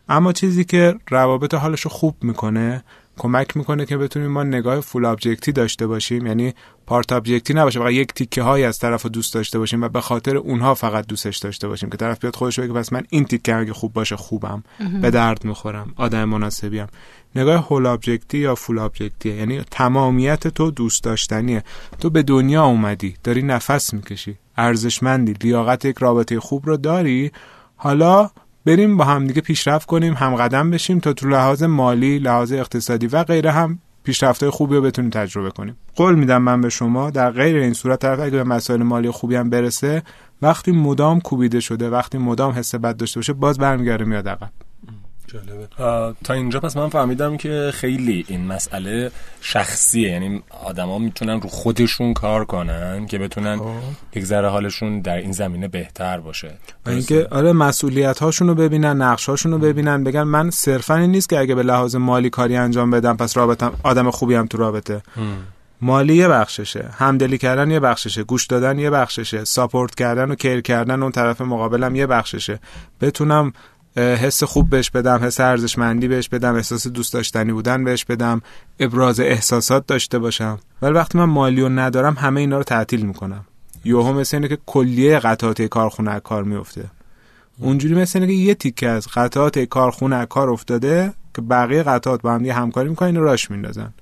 اما 0.09 0.33
چیزی 0.33 0.65
که 0.65 0.95
روابط 1.09 1.53
حالش 1.53 1.81
رو 1.81 1.89
خوب 1.91 2.15
می‌کنه 2.21 2.83
کمک 3.17 3.57
می‌کنه 3.57 3.85
که 3.85 3.97
بتونیم 3.97 4.31
ما 4.31 4.43
نگاه 4.43 4.79
full 4.79 5.05
object 5.05 5.45
ی 5.45 5.51
داشته 5.51 5.87
باشیم. 5.87 6.27
یعنی 6.27 6.53
part 6.85 7.11
object 7.11 7.47
ی 7.47 7.53
نباشه 7.53 7.79
فقط 7.79 7.91
یک 7.91 8.13
تیکه 8.13 8.41
های 8.41 8.63
از 8.63 8.79
طرف 8.79 9.05
دوست 9.05 9.33
داشته 9.33 9.59
باشیم 9.59 9.81
و 9.81 9.89
به 9.89 10.01
خاطر 10.01 10.37
اونها 10.37 10.73
فقط 10.73 11.07
دوستش 11.07 11.37
داشته 11.37 11.67
باشیم 11.67 11.89
که 11.89 11.97
طرف 11.97 12.19
بیاد 12.19 12.35
خودش 12.35 12.59
بگه 12.59 12.73
پس 12.73 12.93
من 12.93 13.03
این 13.09 13.25
تیکه 13.25 13.55
اگه 13.55 13.73
خوب 13.73 13.93
باشه 13.93 14.15
خوبم. 14.15 14.63
به 15.01 15.11
درد 15.11 15.45
می‌خورم. 15.45 15.93
آدم 15.95 16.23
مناسبیم. 16.25 16.87
نگاه 17.35 17.65
whole 17.65 17.85
object 17.85 18.30
ی 18.30 18.37
یا 18.37 18.55
full 18.55 18.79
object 18.79 19.22
ی 19.22 19.29
یعنی 19.29 19.61
تمامیت 19.71 20.47
تو 20.47 20.71
دوست 20.71 21.03
داشتنیه. 21.03 21.63
تو 21.99 22.09
به 22.09 22.23
دنیا 22.23 22.65
اومدی 22.65 23.15
داری 23.23 23.41
نفس 23.41 23.93
می‌کشی. 23.93 24.37
ارزشمندی. 24.57 25.33
لیاقت 25.33 25.85
یک 25.85 25.97
رابطه 25.97 26.39
خوب 26.39 26.65
رو 26.65 26.77
داری. 26.77 27.31
حالا 27.75 28.29
بریم 28.65 28.97
با 28.97 29.03
هم 29.03 29.27
دیگه 29.27 29.41
پیشرفت 29.41 29.87
کنیم 29.87 30.13
هم 30.13 30.35
قدم 30.35 30.71
بشیم 30.71 30.99
تا 30.99 31.13
تو 31.13 31.29
لحاظ 31.29 31.63
مالی 31.63 32.19
لحاظ 32.19 32.51
اقتصادی 32.51 33.07
و 33.07 33.23
غیره 33.23 33.51
هم 33.51 33.79
پیشرفت‌های 34.03 34.49
خوبی 34.49 34.75
رو 34.75 34.81
بتونیم 34.81 35.11
تجربه 35.11 35.51
کنیم. 35.51 35.77
قول 35.95 36.15
میدم 36.15 36.41
من 36.41 36.61
به 36.61 36.69
شما 36.69 37.09
در 37.09 37.31
غیر 37.31 37.55
این 37.55 37.73
صورت 37.73 37.99
طرف 37.99 38.19
اگه 38.19 38.31
به 38.31 38.43
مسائل 38.43 38.83
مالی 38.83 39.11
خوبی 39.11 39.35
هم 39.35 39.49
برسه 39.49 40.03
وقتی 40.41 40.71
مدام 40.71 41.21
کوبیده 41.21 41.59
شده 41.59 41.89
وقتی 41.89 42.17
مدام 42.17 42.53
حس 42.53 42.75
بد 42.75 42.97
داشته 42.97 43.19
باشه 43.19 43.33
باز 43.33 43.57
برمیگرده 43.57 44.05
میاد 44.05 44.29
عقب. 44.29 44.49
جالبه. 45.29 45.67
تا 46.23 46.33
اینجا 46.33 46.59
پس 46.59 46.77
من 46.77 46.89
فهمیدم 46.89 47.37
که 47.37 47.71
خیلی 47.73 48.25
این 48.27 48.45
مسئله 48.45 49.11
شخصیه. 49.41 50.09
یعنی 50.09 50.43
آدما 50.65 50.99
می‌تونن 50.99 51.41
رو 51.41 51.49
خودشون 51.49 52.13
کار 52.13 52.45
کنن 52.45 53.05
که 53.05 53.17
بتونن 53.17 53.59
یک 54.15 54.25
ذره 54.25 54.49
حالشون 54.49 54.99
در 54.99 55.17
این 55.17 55.31
زمینه 55.31 55.67
بهتر 55.67 56.19
باشه. 56.19 56.51
و 56.85 56.89
اینکه 56.89 57.27
آره 57.31 57.53
مسئولیت 57.53 58.19
هاشون 58.19 58.47
رو 58.47 58.55
ببینن 58.55 59.01
نقش 59.01 59.29
هاشون 59.29 59.51
رو 59.51 59.57
ببینن 59.57 60.03
بگن 60.03 60.23
من 60.23 60.49
صرفا 60.49 60.95
این 60.95 61.11
نیست 61.11 61.29
که 61.29 61.39
اگه 61.39 61.55
به 61.55 61.63
لحاظ 61.63 61.95
مالی 61.95 62.29
کاری 62.29 62.55
انجام 62.55 62.91
بدم 62.91 63.17
پس 63.17 63.37
رابطم 63.37 63.73
آدم 63.83 64.11
خوبی 64.11 64.35
هم 64.35 64.47
تو 64.47 64.57
رابطه. 64.57 65.01
مالی 65.81 66.15
یه 66.15 66.27
بخششه 66.27 66.89
همدلی 66.97 67.37
کردن 67.37 67.71
یه 67.71 67.79
بخششه 67.79 68.23
گوش 68.23 68.45
دادن 68.45 68.79
یه 68.79 68.89
بخششه 68.89 69.45
ساپورت 69.45 69.95
کردن 69.95 70.31
و 70.31 70.35
کیر 70.35 70.61
کردن 70.61 71.03
اون 71.03 71.11
طرف 71.11 71.41
مقابلم 71.41 71.95
یه 71.95 72.07
بخششه. 72.07 72.59
بتونم 73.01 73.53
حس 73.99 74.43
خوب 74.43 74.69
بهش 74.69 74.89
بدم 74.89 75.19
حس 75.23 75.39
ارزشمندی 75.39 76.07
بهش 76.07 76.29
بدم 76.29 76.55
احساس 76.55 76.87
دوست 76.87 77.13
داشتنی 77.13 77.51
بودن 77.51 77.83
بهش 77.83 78.05
بدم 78.05 78.41
ابراز 78.79 79.19
احساسات 79.19 79.87
داشته 79.87 80.19
باشم. 80.19 80.59
ولی 80.81 80.93
وقتی 80.93 81.17
من 81.17 81.25
مالی 81.25 81.61
رو 81.61 81.69
ندارم 81.69 82.13
همه 82.13 82.39
اینا 82.39 82.57
رو 82.57 82.63
تعطیل 82.63 83.05
می‌کنم. 83.05 83.45
یوهو 83.85 84.13
مثل 84.13 84.37
اینه 84.37 84.47
که 84.47 84.57
کلیه 84.65 85.19
قطعات 85.19 85.61
کارخونه 85.61 86.19
کار 86.19 86.43
میفته 86.43 86.85
اونجوری 87.59 87.95
مثل 87.95 88.19
اینه 88.19 88.33
که 88.33 88.39
یه 88.39 88.53
تیکه 88.53 88.87
از 88.87 89.07
قطعات 89.07 89.59
کارخونه 89.59 90.25
کار 90.25 90.49
افتاده 90.49 91.13
که 91.35 91.41
بقیه 91.41 91.83
قطعات 91.83 92.21
با 92.21 92.31
هم 92.31 92.37
دیگه 92.37 92.53
همکاری 92.53 92.89
می‌کنن 92.89 93.17
و 93.17 93.23
راش 93.23 93.51
میندازن. 93.51 93.93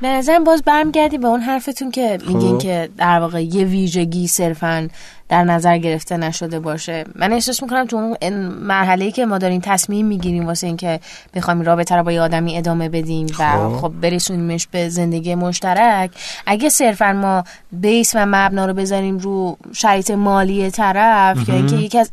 به 0.00 0.08
نظرم 0.08 0.44
باز 0.44 0.62
برمیگردی 0.62 1.18
به 1.18 1.26
اون 1.26 1.40
حرفتون 1.40 1.90
که 1.90 2.18
میگین 2.26 2.58
که 2.58 2.88
در 2.96 3.20
واقع 3.20 3.44
یه 3.44 3.64
ویژگی 3.64 4.26
صرفا 4.26 4.88
در 5.30 5.44
نظر 5.44 5.78
گرفته 5.78 6.16
نشده 6.16 6.60
باشه. 6.60 7.04
من 7.14 7.32
احساس 7.32 7.62
می‌کنم 7.62 7.86
تو 7.86 7.96
اون 7.96 8.38
مرحله 8.44 9.10
که 9.10 9.26
ما 9.26 9.38
داریم 9.38 9.60
تصمیم 9.64 10.06
می‌گیریم 10.06 10.46
واسه 10.46 10.66
اینکه 10.66 11.00
بخوایم 11.34 11.62
رابطه 11.62 11.96
رو 11.96 12.02
با 12.02 12.12
یه 12.12 12.20
آدمی 12.20 12.58
ادامه 12.58 12.88
بدیم 12.88 13.26
و 13.38 13.68
خب. 13.76 13.88
برسونیمش 13.88 14.66
به 14.66 14.88
زندگی 14.88 15.34
مشترک. 15.34 16.10
اگه 16.46 16.68
صرفا 16.68 17.12
ما 17.12 17.44
بیس 17.72 18.12
و 18.14 18.26
مبنا 18.26 18.66
رو 18.66 18.74
بذاریم 18.74 19.18
رو 19.18 19.58
شرایط 19.72 20.10
مالی 20.10 20.70
طرف 20.70 21.48
یا 21.48 21.54
اینکه 21.54 21.76
یکی 21.76 21.98
از 21.98 22.10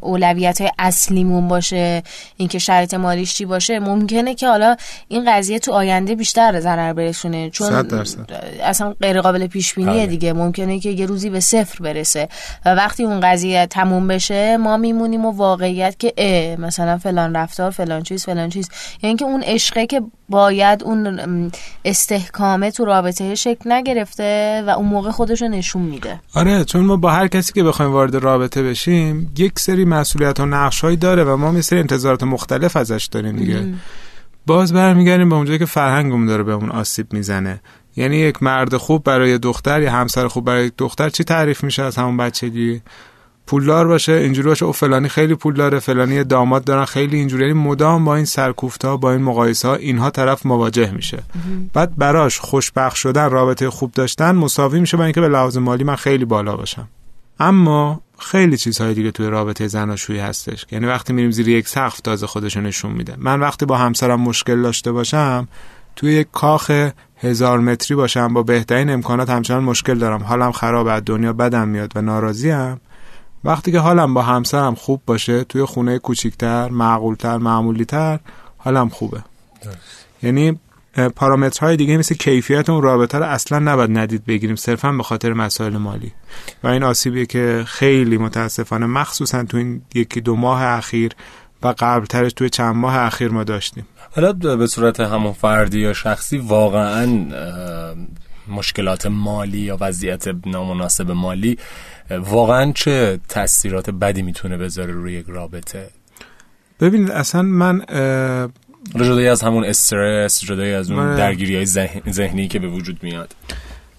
اولویت 0.00 0.60
های 0.60 0.70
اصلیمون 0.78 1.48
باشه 1.48 2.02
اینکه 2.36 2.58
شرایط 2.58 2.94
مالیش 2.94 3.34
چی 3.34 3.44
باشه 3.44 3.78
ممکنه 3.78 4.34
که 4.34 4.48
حالا 4.48 4.76
این 5.08 5.32
قضیه 5.32 5.58
تو 5.58 5.72
آینده 5.72 6.14
بیشتر 6.14 6.60
ضرر 6.60 6.92
برسونه. 6.92 7.50
چون 7.50 7.88
اصلا 8.62 8.94
غیر 9.00 9.20
قابل 9.20 9.46
پیش 9.46 9.74
بینیه 9.74 10.06
دیگه. 10.06 10.32
ممکنه 10.32 10.80
که 10.80 10.90
یه 10.90 11.06
روزی 11.06 11.30
به 11.30 11.40
صفر 11.40 11.78
برسه. 11.84 12.07
و 12.64 12.74
وقتی 12.74 13.04
اون 13.04 13.20
قضیه 13.20 13.66
تموم 13.66 14.08
بشه 14.08 14.56
ما 14.56 14.76
میمونیم 14.76 15.24
و 15.24 15.30
واقعیت 15.30 15.98
که 15.98 16.12
اه 16.16 16.60
مثلا 16.60 16.98
فلان 16.98 17.36
رفتار 17.36 17.70
فلان 17.70 18.02
چیز 18.02 18.24
فلان 18.24 18.48
چیز. 18.48 18.68
یعنی 19.02 19.16
که 19.16 19.24
اون 19.24 19.42
عشقه 19.42 19.86
که 19.86 20.02
باید 20.28 20.84
اون 20.84 21.50
استحکامه 21.84 22.70
تو 22.70 22.84
رابطه 22.84 23.34
شکل 23.34 23.72
نگرفته 23.72 24.62
و 24.66 24.70
اون 24.70 24.86
موقع 24.86 25.10
خودش 25.10 25.42
رو 25.42 25.48
نشون 25.48 25.82
میده. 25.82 26.20
آره 26.34 26.64
چون 26.64 26.80
ما 26.80 26.96
با 26.96 27.10
هر 27.10 27.28
کسی 27.28 27.52
که 27.52 27.62
بخوایم 27.62 27.92
وارد 27.92 28.14
رابطه 28.14 28.62
بشیم 28.62 29.32
یک 29.38 29.58
سری 29.58 29.84
مسئولیت 29.84 30.40
و 30.40 30.46
نقشهایی 30.46 30.96
داره 30.96 31.24
و 31.24 31.36
ما 31.36 31.52
مثل 31.52 31.76
انتظارات 31.76 32.22
مختلف 32.22 32.76
ازش 32.76 33.08
داریم 33.12 33.36
دیگه. 33.36 33.66
باز 34.46 34.72
برمیگردیم 34.72 35.28
به 35.28 35.34
اونجایی 35.34 35.58
که 35.58 35.64
فرهنگمون 35.64 36.26
داره 36.26 36.42
به 36.42 36.52
اون 36.52 36.70
آسیب 36.70 37.12
می‌زنه. 37.12 37.60
یعنی 37.98 38.16
یک 38.16 38.42
مرد 38.42 38.76
خوب 38.76 39.04
برای 39.04 39.38
دختر 39.38 39.82
یا 39.82 39.92
همسر 39.92 40.28
خوب 40.28 40.44
برای 40.44 40.70
دختر 40.78 41.08
چی 41.08 41.24
تعریف 41.24 41.64
میشه 41.64 41.82
از 41.82 41.96
همون 41.96 42.16
بچگی؟ 42.16 42.82
پولدار 43.46 43.86
باشه 43.86 44.12
اینجوری 44.12 44.48
باشه 44.48 44.64
او 44.64 44.72
فلانی 44.72 45.08
خیلی 45.08 45.34
پول 45.34 45.54
داره 45.54 45.78
فلانی 45.78 46.24
داماد 46.24 46.64
دارن 46.64 46.84
خیلی 46.84 47.16
اینجوری 47.16 47.46
یعنی 47.46 47.58
مدام 47.58 48.04
با 48.04 48.16
این 48.16 48.24
سرکوفتا 48.24 48.96
با 48.96 49.12
این 49.12 49.22
مقایسه 49.22 49.68
ها 49.68 49.74
اینها 49.74 50.10
طرف 50.10 50.46
مواجه 50.46 50.90
میشه. 50.90 51.22
بعد 51.72 51.96
براش 51.96 52.40
خوشبخت 52.40 52.96
شدن 52.96 53.30
رابطه 53.30 53.70
خوب 53.70 53.92
داشتن 53.92 54.34
مساوی 54.34 54.80
میشه 54.80 54.96
با 54.96 55.04
اینکه 55.04 55.20
به 55.20 55.28
لحاظ 55.28 55.56
مالی 55.56 55.84
من 55.84 55.96
خیلی 55.96 56.24
بالا 56.24 56.56
باشم. 56.56 56.88
اما 57.40 58.00
خیلی 58.18 58.56
چیزهای 58.56 58.94
دیگه 58.94 59.10
توی 59.10 59.26
رابطه 59.26 59.66
زناشویی 59.68 60.18
هستش. 60.18 60.66
یعنی 60.70 60.86
وقتی 60.86 61.12
میریم 61.12 61.30
زیر 61.30 61.48
یک 61.48 61.68
سقف 61.68 62.00
تازه 62.00 62.26
خودشو 62.26 62.60
نشون 62.60 62.92
میده. 62.92 63.14
من 63.18 63.40
وقتی 63.40 63.66
با 63.66 63.76
همسرم 63.76 64.20
مشکل 64.20 64.62
داشته 64.62 64.92
باشم 64.92 65.48
توی 65.98 66.12
یک 66.12 66.28
کاخ 66.32 66.70
هزار 67.16 67.58
متری 67.58 67.96
باشم 67.96 68.34
با 68.34 68.42
بهترین 68.42 68.90
امکانات 68.90 69.30
همچنان 69.30 69.64
مشکل 69.64 69.98
دارم. 69.98 70.22
حالم 70.22 70.52
خراب 70.52 70.86
از 70.86 71.02
دنیا 71.06 71.32
بدم 71.32 71.68
میاد 71.68 71.92
و 71.94 72.02
ناراضیم. 72.02 72.80
وقتی 73.44 73.72
که 73.72 73.78
حالم 73.78 74.14
با 74.14 74.22
همسرم 74.22 74.74
خوب 74.74 75.02
باشه 75.06 75.44
توی 75.44 75.64
خونه 75.64 75.98
کوچیکتر 75.98 76.68
معقولتر 76.68 77.36
معمولیتر 77.36 78.18
حالم 78.58 78.88
خوبه. 78.88 79.22
یعنی 80.22 80.58
پارامترهای 81.16 81.76
دیگه 81.76 81.96
مثل 81.96 82.14
کیفیت 82.14 82.70
اون 82.70 82.82
رابطه 82.82 83.18
رو 83.18 83.24
اصلا 83.24 83.58
نباید 83.58 83.98
ندید 83.98 84.24
بگیریم 84.24 84.56
صرفا 84.56 84.92
به 84.92 85.02
خاطر 85.02 85.32
مسائل 85.32 85.76
مالی. 85.76 86.12
و 86.64 86.68
این 86.68 86.82
آسیبیه 86.82 87.26
که 87.26 87.64
خیلی 87.66 88.18
متاسفانه 88.18 88.86
مخصوصا 88.86 89.44
تو 89.44 89.56
این 89.56 89.82
یکی 89.94 90.20
دو 90.20 90.36
ماه 90.36 90.62
اخیر 90.62 91.12
و 91.62 91.74
قبلترش 91.78 92.32
توی 92.32 92.50
چند 92.50 92.76
ماه 92.76 92.96
اخیر 92.96 93.30
ما 93.30 93.44
داشتیم. 93.44 93.86
حالا 94.10 94.32
به 94.32 94.66
صورت 94.66 95.00
همون 95.00 95.32
فردی 95.32 95.80
یا 95.80 95.92
شخصی 95.92 96.38
واقعا 96.38 97.06
مشکلات 98.48 99.06
مالی 99.06 99.58
یا 99.58 99.76
وضعیت 99.80 100.24
نامناسب 100.46 101.10
مالی 101.10 101.58
واقعا 102.10 102.72
چه 102.72 103.20
تاثیرات 103.28 103.90
بدی 103.90 104.22
می‌تونه 104.22 104.56
بذاره 104.56 104.92
روی 104.92 105.12
یک 105.12 105.26
رابطه؟ 105.28 105.90
ببینید 106.80 107.10
اصلا 107.10 107.42
من 107.42 107.82
جدای 108.94 109.28
از 109.28 109.42
همون 109.42 109.64
استرس 109.64 110.40
جدای 110.40 110.74
از 110.74 110.90
اون 110.90 111.16
درگیری 111.16 111.56
های 111.56 111.66
ذهنی 112.10 112.48
که 112.48 112.58
به 112.58 112.68
وجود 112.68 113.02
میاد. 113.02 113.34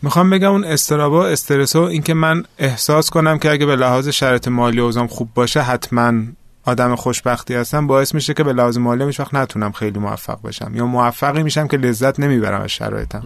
می‌خوام 0.01 0.29
بگم 0.29 0.51
اون 0.51 0.63
استرابا 0.63 1.27
استرس 1.27 1.75
و 1.75 1.81
اینکه 1.81 2.13
من 2.13 2.43
احساس 2.59 3.09
کنم 3.09 3.39
که 3.39 3.51
اگه 3.51 3.65
به 3.65 3.75
لحاظ 3.75 4.07
شرط 4.07 4.47
مالی 4.47 4.79
اوزام 4.79 5.07
خوب 5.07 5.29
باشه 5.33 5.61
حتما 5.61 6.13
آدم 6.65 6.95
خوشبختی 6.95 7.55
هستم 7.55 7.87
باعث 7.87 8.15
میشه 8.15 8.33
که 8.33 8.43
به 8.43 8.53
لحاظ 8.53 8.77
مالی 8.77 9.03
هیچ 9.03 9.19
وقت 9.19 9.33
نتونم 9.33 9.71
خیلی 9.71 9.99
موفق 9.99 10.41
بشم 10.41 10.71
یا 10.75 10.85
موفقی 10.85 11.43
میشم 11.43 11.67
که 11.67 11.77
لذت 11.77 12.19
نمی‌برم 12.19 12.61
از 12.61 12.69
شرایطم. 12.69 13.23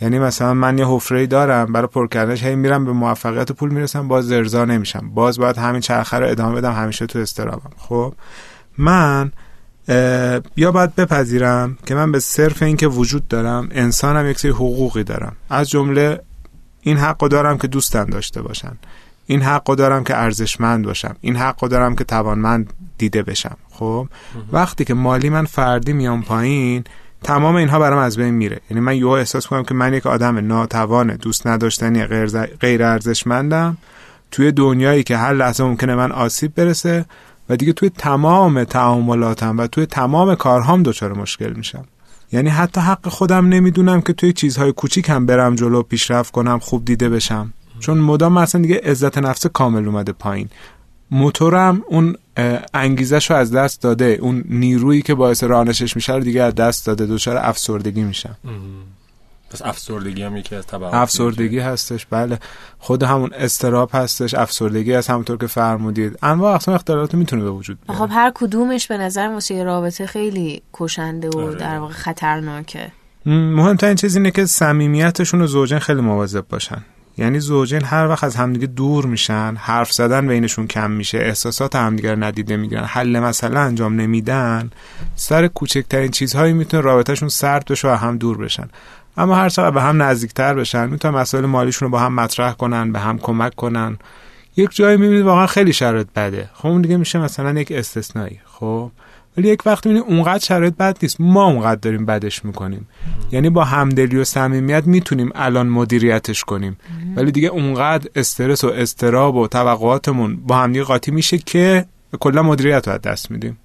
یعنی 0.00 0.18
مثلا 0.18 0.54
من 0.54 0.78
یه 0.78 0.86
حفره 0.86 1.26
دارم 1.26 1.72
برای 1.72 1.86
پر 1.86 2.08
کردنش 2.08 2.42
هی 2.42 2.54
میرم 2.54 2.84
به 2.84 2.92
موفقیت 2.92 3.52
پول 3.52 3.70
می‌رسم 3.70 4.08
باز 4.08 4.26
زرزا 4.26 4.64
نمیشم. 4.64 5.10
باز 5.14 5.38
باید 5.38 5.58
همین 5.58 5.80
چرخه 5.80 6.16
رو 6.16 6.28
ادامه 6.28 6.54
بدم 6.54 6.72
همیشه 6.72 7.06
تو 7.06 7.18
استرابم. 7.18 7.70
خب 7.76 8.14
من 8.78 9.32
یا 10.56 10.72
باید 10.72 10.94
بپذیرم 10.94 11.78
که 11.86 11.94
من 11.94 12.12
به 12.12 12.18
صرف 12.18 12.62
اینکه 12.62 12.86
وجود 12.86 13.28
دارم 13.28 13.68
انسانم 13.70 14.30
یک 14.30 14.38
سری 14.38 14.50
حقوقی 14.50 15.04
دارم. 15.04 15.36
از 15.50 15.70
جمله 15.70 16.20
این 16.80 16.96
حقو 16.96 17.28
دارم 17.28 17.58
که 17.58 17.66
دوستم 17.66 18.04
داشته 18.04 18.42
باشن. 18.42 18.72
این 19.26 19.42
حقو 19.42 19.74
دارم 19.74 20.04
که 20.04 20.16
ارزشمند 20.16 20.84
باشم. 20.84 21.16
این 21.20 21.36
حقو 21.36 21.68
دارم 21.68 21.96
که 21.96 22.04
توانمند 22.04 22.72
دیده 22.98 23.22
بشم. 23.22 23.56
خب؟ 23.70 24.08
وقتی 24.52 24.84
که 24.84 24.94
مالی 24.94 25.30
من 25.30 25.44
فردی 25.44 25.92
میام 25.92 26.22
پایین 26.22 26.84
تمام 27.22 27.54
اینها 27.54 27.78
برام 27.78 27.98
از 27.98 28.16
بین 28.16 28.34
میره. 28.34 28.60
یعنی 28.70 28.80
من 28.80 28.96
یهو 28.96 29.08
احساس 29.08 29.46
کنم 29.46 29.62
که 29.62 29.74
من 29.74 29.94
یک 29.94 30.06
آدم 30.06 30.46
ناتوان 30.46 31.16
دوست 31.16 31.46
نداشتنی 31.46 32.04
غیر 32.60 32.84
ارزشمندم. 32.84 33.76
توی 34.30 34.52
دنیایی 34.52 35.02
که 35.02 35.16
هر 35.16 35.32
لحظه 35.32 35.64
ممکنه 35.64 35.94
من 35.94 36.12
آسیب 36.12 36.54
برسه 36.54 37.04
و 37.48 37.56
دیگه 37.56 37.72
توی 37.72 37.90
تمام 37.90 38.64
تعاملاتم 38.64 39.58
و 39.58 39.66
توی 39.66 39.86
تمام 39.86 40.34
کارهام 40.34 40.82
دچار 40.82 41.12
مشکل 41.12 41.52
میشم. 41.52 41.84
یعنی 42.32 42.48
حتی 42.48 42.80
حق 42.80 43.08
خودم 43.08 43.48
نمی‌دونم 43.48 44.00
که 44.00 44.12
توی 44.12 44.32
چیزهای 44.32 44.72
کوچیک 44.72 45.08
هم 45.08 45.26
برم 45.26 45.54
جلو 45.54 45.82
پیشرفت 45.82 46.32
کنم 46.32 46.58
خوب 46.58 46.84
دیده 46.84 47.08
بشم. 47.08 47.52
چون 47.80 47.98
مدام 47.98 48.36
اصلا 48.36 48.60
دیگه 48.60 48.80
عزت 48.84 49.18
نفس 49.18 49.46
کامل 49.46 49.86
اومده 49.86 50.12
پایین. 50.12 50.48
موتورم 51.10 51.82
اون 51.88 52.16
انگیزش 52.74 53.30
رو 53.30 53.36
از 53.36 53.52
دست 53.52 53.82
داده. 53.82 54.18
اون 54.20 54.44
نیرویی 54.48 55.02
که 55.02 55.14
باعث 55.14 55.44
رانشش 55.44 55.96
میشه 55.96 56.14
رو 56.14 56.20
دیگه 56.20 56.42
از 56.42 56.54
دست 56.54 56.86
داده. 56.86 57.06
دچار 57.06 57.36
افسردگی 57.36 58.02
میشم 58.02 58.36
پس 59.50 59.62
افسردگی 59.62 60.22
هم 60.22 60.36
یکی 60.36 60.54
از 60.54 60.66
تبعات 60.66 60.94
افسردگی 60.94 61.58
هستش. 61.58 62.06
بله. 62.10 62.38
خود 62.78 63.02
همون 63.02 63.30
استراب 63.32 63.90
هستش. 63.92 64.34
افسردگی 64.34 64.92
هست. 64.92 65.10
همونطور 65.10 65.36
که 65.36 65.46
فرمودید. 65.46 66.18
انواع 66.22 66.54
اقسام 66.54 66.74
اختلالات 66.74 67.14
می‌تونه 67.14 67.42
به 67.42 67.50
وجود 67.50 67.78
بیاره. 67.86 68.00
خب 68.00 68.08
هر 68.12 68.32
کدومش 68.34 68.86
به 68.86 68.98
نظر 68.98 69.28
واسه 69.28 69.54
یه 69.54 69.64
رابطه 69.64 70.06
خیلی 70.06 70.62
کشنده 70.72 71.28
و 71.28 71.38
آره. 71.38 71.54
در 71.54 71.78
واقع 71.78 71.92
خطرناکه. 71.92 72.92
مهمترین 73.26 73.94
چیز 73.94 74.16
اینه 74.16 74.30
که 74.30 74.46
صمیمیتشون 74.46 75.42
و 75.42 75.46
زوجین 75.46 75.78
خیلی 75.78 76.00
مواظب 76.00 76.44
باشن. 76.48 76.84
یعنی 77.18 77.40
زوجین 77.40 77.84
هر 77.84 78.08
وقت 78.08 78.24
از 78.24 78.36
همدیگه 78.36 78.66
دور 78.66 79.06
میشن 79.06 79.54
حرف 79.58 79.92
زدن 79.92 80.26
بینشون 80.26 80.66
کم 80.66 80.90
میشه 80.90 81.18
احساسات 81.18 81.76
همدیگه 81.76 82.14
رو 82.14 82.24
ندیده 82.24 82.56
می‌گیرن 82.56 82.84
حل 82.84 83.18
مسئله 83.18 83.58
انجام 83.58 84.00
نمیدن 84.00 84.70
سر 85.14 85.46
کوچکترین 85.46 86.10
چیزهایی 86.10 86.52
می‌تونه 86.52 86.82
رابطهشون 86.82 87.28
سرد 87.28 87.64
بشه 87.64 87.88
و 87.88 87.96
هم 87.96 88.18
دور 88.18 88.38
بشن. 88.38 88.68
اما 89.16 89.36
هر 89.36 89.48
چقدر 89.48 89.70
به 89.70 89.82
هم 89.82 90.02
نزدیکتر 90.02 90.54
بشن 90.54 90.90
می‌تونن 90.90 91.14
مسائل 91.14 91.46
مالیشون 91.46 91.86
رو 91.86 91.92
با 91.92 91.98
هم 91.98 92.14
مطرح 92.14 92.52
کنن 92.52 92.92
به 92.92 92.98
هم 92.98 93.18
کمک 93.18 93.54
کنن. 93.54 93.98
یک 94.56 94.70
جایی 94.74 94.96
می‌بینید 94.96 95.24
واقعا 95.24 95.46
خیلی 95.46 95.72
شرایط 95.72 96.06
بده. 96.16 96.50
خب 96.54 96.66
اون 96.66 96.82
دیگه 96.82 96.96
میشه 96.96 97.18
مثلا 97.18 97.60
یک 97.60 97.72
استثنایی. 97.72 98.40
خب 98.44 98.90
ولی 99.36 99.48
یک 99.48 99.62
وقت 99.66 99.86
می‌بینید 99.86 100.08
اونقدر 100.08 100.44
شرایط 100.44 100.74
بد 100.74 100.98
نیست. 101.02 101.20
ما 101.20 101.44
اونقدر 101.46 101.80
داریم 101.80 102.06
بدش 102.06 102.44
می‌کنیم. 102.44 102.88
یعنی 103.32 103.50
با 103.50 103.64
همدلی 103.64 104.16
و 104.16 104.24
صمیمیت 104.24 104.86
می‌تونیم 104.86 105.30
الان 105.34 105.68
مدیریتش 105.68 106.44
کنیم. 106.44 106.76
ولی 107.16 107.32
دیگه 107.32 107.48
اونقدر 107.48 108.10
استرس 108.14 108.64
و 108.64 108.68
استراب 108.68 109.36
و 109.36 109.46
توقعاتمون 109.48 110.36
با 110.36 110.56
همدیگه 110.56 110.84
قاطی 110.84 111.10
میشه 111.10 111.38
که 111.38 111.86
کلا 112.20 112.42
مدیریت 112.42 112.88
رو 112.88 112.94
از 112.94 113.00
دست 113.00 113.30
میدیم. 113.30 113.58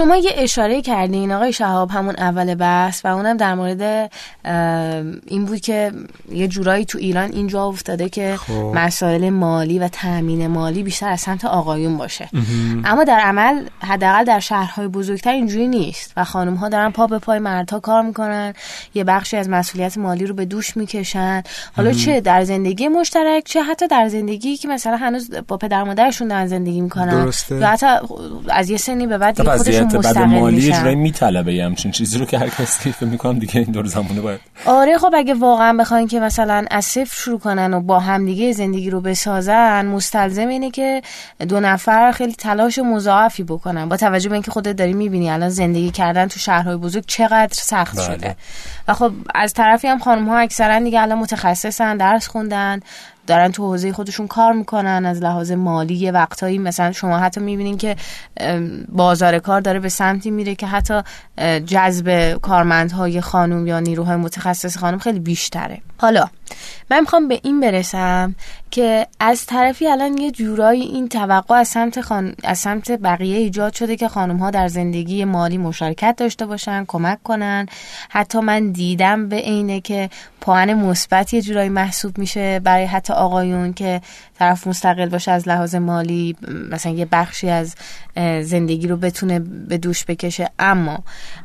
شما 0.00 0.16
یه 0.16 0.30
اشاره 0.36 0.82
کردین 0.82 1.32
آقای 1.32 1.52
شهاب 1.52 1.90
همون 1.90 2.14
اول 2.18 2.54
بحث 2.54 3.04
و 3.04 3.08
اونم 3.08 3.36
در 3.36 3.54
مورد 3.54 4.10
این 5.26 5.44
بود 5.44 5.60
که 5.60 5.92
یه 6.32 6.48
جورایی 6.48 6.84
تو 6.84 6.98
ایران 6.98 7.32
اینجا 7.32 7.64
افتاده 7.64 8.08
که 8.08 8.36
خب. 8.36 8.52
مسائل 8.52 9.30
مالی 9.30 9.78
و 9.78 9.88
تامین 9.88 10.46
مالی 10.46 10.82
بیشتر 10.82 11.08
از 11.08 11.20
سمت 11.20 11.44
آقایون 11.44 11.96
باشه. 11.96 12.28
اما 12.84 13.04
در 13.04 13.18
عمل 13.18 13.64
حداقل 13.80 14.24
در 14.24 14.40
شهرهای 14.40 14.88
بزرگتر 14.88 15.30
اینجوری 15.30 15.68
نیست 15.68 16.12
و 16.16 16.24
خانم 16.24 16.54
ها 16.54 16.68
دارن 16.68 16.90
پا 16.90 17.06
به 17.06 17.18
پای 17.18 17.38
مردها 17.38 17.80
کار 17.80 18.02
می‌کنن 18.02 18.54
یه 18.94 19.04
بخشی 19.04 19.36
از 19.36 19.48
مسئولیت 19.48 19.98
مالی 19.98 20.26
رو 20.26 20.34
به 20.34 20.44
دوش 20.44 20.76
می‌کشن. 20.76 21.42
حالا 21.76 21.92
چه 21.92 22.20
در 22.20 22.44
زندگی 22.44 22.88
مشترک 22.88 23.44
چه 23.44 23.62
حتی 23.62 23.88
در 23.88 24.08
زندگی 24.08 24.56
که 24.56 24.68
مثلا 24.68 24.96
هنوز 24.96 25.30
با 25.48 25.56
پدر 25.56 25.84
مادرشون 25.84 26.28
دارن 26.28 26.46
زندگی 26.46 26.80
می‌کنن. 26.80 27.24
درسته. 27.24 27.54
یا 27.54 27.66
حتی 27.66 27.86
از 28.48 28.70
یه 28.70 28.76
سنی 28.76 29.06
به 29.06 29.18
بعد 29.18 29.56
خودشون 29.56 29.89
مستقل 29.94 30.24
مالی 30.24 30.56
میشن 30.56 30.94
میطلبه 30.94 31.54
یه 31.54 31.64
همچین 31.64 31.90
چیزی 31.90 32.18
رو 32.18 32.24
که 32.24 32.38
هر 32.38 32.48
کسی 32.48 32.92
فکر 32.92 33.04
می‌کنم 33.04 33.38
دیگه 33.38 33.56
این 33.56 33.72
دور 33.72 33.86
زمانه 33.86 34.20
باید. 34.20 34.40
آره 34.66 34.98
خب 34.98 35.12
اگه 35.16 35.34
واقعا 35.34 35.72
بخواین 35.72 36.08
که 36.08 36.20
مثلا 36.20 36.64
از 36.70 36.84
صفر 36.84 37.16
شروع 37.16 37.38
کنن 37.38 37.74
و 37.74 37.80
با 37.80 38.00
همدیگه 38.00 38.52
زندگی 38.52 38.90
رو 38.90 39.00
بسازن 39.00 39.86
مستلزم 39.86 40.48
اینه 40.48 40.70
که 40.70 41.02
دو 41.48 41.60
نفر 41.60 42.12
خیلی 42.12 42.32
تلاش 42.32 42.78
مضاعفی 42.78 43.42
بکنن. 43.42 43.88
با 43.88 43.96
توجه 43.96 44.28
به 44.28 44.34
اینکه 44.34 44.50
خودت 44.50 44.76
داری 44.76 44.92
می‌بینی 44.92 45.30
الان 45.30 45.48
زندگی 45.48 45.90
کردن 45.90 46.28
تو 46.28 46.40
شهرهای 46.40 46.76
بزرگ 46.76 47.04
چقدر 47.06 47.52
سخت 47.52 47.96
بله. 47.96 48.04
شده. 48.04 48.36
و 48.88 48.94
خب 48.94 49.12
از 49.34 49.54
طرفی 49.54 49.88
هم 49.88 49.98
خانم 49.98 50.28
ها 50.28 50.38
اکثرا 50.38 50.78
دیگه 50.78 51.00
الان 51.00 51.18
متخصصن 51.18 51.96
درس 51.96 52.28
خوندن. 52.28 52.80
دارن 53.26 53.52
تو 53.52 53.62
حوزه 53.62 53.92
خودشون 53.92 54.26
کار 54.26 54.52
می‌کنن 54.52 55.06
از 55.06 55.22
لحاظ 55.22 55.52
مالی 55.52 55.94
یه 55.94 56.12
وقتایی 56.12 56.58
مثلا 56.58 56.92
شما 56.92 57.18
حتی 57.18 57.40
می‌بینین 57.40 57.78
که 57.78 57.96
بازار 58.88 59.38
کار 59.38 59.60
داره 59.60 59.80
به 59.80 59.88
سمتی 59.88 60.30
میره 60.30 60.54
که 60.54 60.66
حتی 60.66 61.02
جذب 61.66 62.38
کارمندهای 62.42 63.20
خانم 63.20 63.66
یا 63.66 63.80
نیروهای 63.80 64.16
متخصص 64.16 64.78
خانم 64.78 64.98
خیلی 64.98 65.20
بیشتره. 65.20 65.78
حالا 65.98 66.26
من 66.90 67.00
می‌خوام 67.00 67.28
به 67.28 67.40
این 67.42 67.60
برسم 67.60 68.34
که 68.70 69.06
از 69.20 69.46
طرفی 69.46 69.86
الان 69.86 70.18
یه 70.18 70.30
جورایی 70.30 70.82
این 70.82 71.08
توقع 71.08 71.54
از 71.54 71.68
سمت 71.68 72.00
خان... 72.00 72.34
از 72.44 72.58
سمت 72.58 72.90
بقیه 72.90 73.36
ایجاد 73.36 73.74
شده 73.74 73.96
که 73.96 74.08
خانم 74.08 74.36
ها 74.36 74.50
در 74.50 74.68
زندگی 74.68 75.24
مالی 75.24 75.58
مشارکت 75.58 76.14
داشته 76.16 76.46
باشن 76.46 76.84
کمک 76.88 77.22
کنن. 77.22 77.66
حتی 78.08 78.40
من 78.40 78.70
دیدم 78.70 79.28
به 79.28 79.36
عینه 79.36 79.80
که 79.80 80.10
پوان 80.40 80.74
مثبت 80.74 81.34
یه 81.34 81.42
جورایی 81.42 81.68
محسوب 81.68 82.18
میشه 82.18 82.60
برای 82.60 82.84
حتی 82.84 83.12
آقایون 83.12 83.72
که 83.72 84.00
طرف 84.40 84.66
مستقل 84.66 85.08
باشه 85.08 85.30
از 85.30 85.48
لحاظ 85.48 85.74
مالی 85.74 86.36
مثلا 86.70 86.92
یه 86.92 87.04
بخشی 87.12 87.50
از 87.50 87.74
زندگی 88.42 88.88
رو 88.88 88.96
بتونه 88.96 89.38
به 89.38 89.78
دوش 89.78 90.04
بکشه. 90.04 90.50
اما 90.58 90.98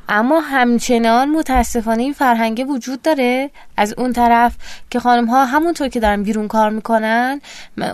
اما 0.10 0.40
همچنان 0.40 1.30
متاسفانه 1.30 2.04
این 2.04 2.14
فرهنگه 2.14 2.66
وجود 2.66 3.02
داره 3.02 3.50
از 3.78 3.94
اون 3.98 4.14
طرف 4.14 4.56
که 4.90 5.00
خانم 5.00 5.26
ها 5.26 5.46
همونطور 5.46 5.88
که 5.88 6.00
دارن 6.00 6.24
بیرون 6.24 6.48
کار 6.48 6.70
می‌کنن 6.70 7.42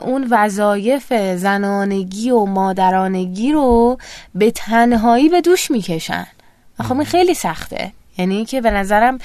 اون 0.01 0.27
وظایف 0.31 1.13
زنانگی 1.35 2.31
و 2.31 2.45
مادرانگی 2.45 3.51
رو 3.51 3.97
به 4.35 4.51
تنهایی 4.51 5.29
به 5.29 5.41
دوش 5.41 5.71
می‌کشن. 5.71 6.27
خب 6.79 6.93
این 6.93 7.05
خیلی 7.05 7.33
سخته. 7.33 7.91
یعنی 8.17 8.45
که 8.45 8.61
به 8.61 8.71
نظرم 8.71 9.17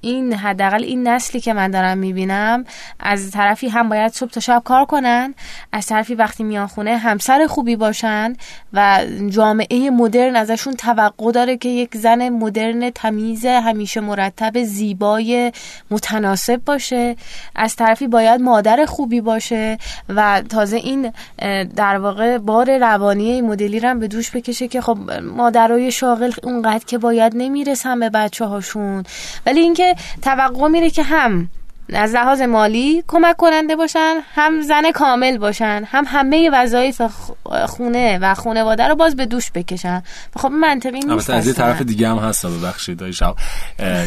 این 0.00 0.32
حداقل 0.32 0.82
این 0.82 1.08
نسلی 1.08 1.40
که 1.40 1.52
من 1.52 1.70
دارم 1.70 1.98
می‌بینم 1.98 2.64
از 3.00 3.30
طرفی 3.30 3.68
هم 3.68 3.88
باید 3.88 4.12
صبح 4.12 4.30
تا 4.30 4.40
شب 4.40 4.62
کار 4.64 4.84
کنن 4.84 5.34
از 5.72 5.86
طرفی 5.86 6.14
وقتی 6.14 6.44
میان 6.44 6.66
خونه 6.66 6.96
همسر 6.96 7.46
خوبی 7.46 7.76
باشن 7.76 8.36
و 8.72 9.00
جامعه 9.28 9.90
مدرن 9.90 10.36
ازشون 10.36 10.74
توقع 10.74 11.32
داره 11.32 11.56
که 11.56 11.68
یک 11.68 11.96
زن 11.96 12.28
مدرن 12.28 12.90
تمیز 12.90 13.46
همیشه 13.46 14.00
مرتب 14.00 14.62
زیبای 14.62 15.52
متناسب 15.90 16.60
باشه. 16.66 17.16
از 17.56 17.76
طرفی 17.76 18.06
باید 18.06 18.40
مادر 18.40 18.84
خوبی 18.84 19.20
باشه 19.20 19.78
و 20.08 20.42
تازه 20.48 20.76
این 20.76 21.12
در 21.76 21.98
واقع 21.98 22.38
بار 22.38 22.78
روانی 22.78 23.40
مدلی 23.40 23.80
رو 23.80 23.88
هم 23.88 23.98
به 24.00 24.08
دوش 24.08 24.30
بکشه 24.30 24.68
که 24.68 24.80
خب 24.80 24.98
مادرای 25.36 25.92
شاغل 25.92 26.32
اونقدر 26.42 26.84
که 26.84 26.98
باید 26.98 27.32
نمی‌رسن 27.36 28.00
به 28.00 28.09
بچه 28.10 28.44
هاشون 28.44 29.04
ولی 29.46 29.60
اینکه 29.60 29.94
توقع 30.22 30.68
میره 30.68 30.90
که 30.90 31.02
هم 31.02 31.48
از 31.92 32.14
لحاظ 32.14 32.40
مالی 32.40 33.04
کمک 33.08 33.36
کننده 33.36 33.76
باشن 33.76 34.20
هم 34.34 34.62
زن 34.62 34.90
کامل 34.90 35.38
باشن 35.38 35.82
هم 35.86 36.04
همه 36.06 36.50
وظایف 36.52 37.02
خونه 37.66 38.18
و 38.18 38.34
خانواده 38.34 38.88
رو 38.88 38.94
باز 38.94 39.16
به 39.16 39.26
دوش 39.26 39.50
بکشن 39.54 40.02
خب 40.36 40.48
منطقی 40.48 41.00
نیست 41.00 41.30
از 41.30 41.46
یه. 41.46 41.52
طرف 41.52 41.82
دیگه 41.82 42.08
هم 42.08 42.18
هست 42.18 42.46
ببخشید 42.46 43.10
شب 43.10 43.34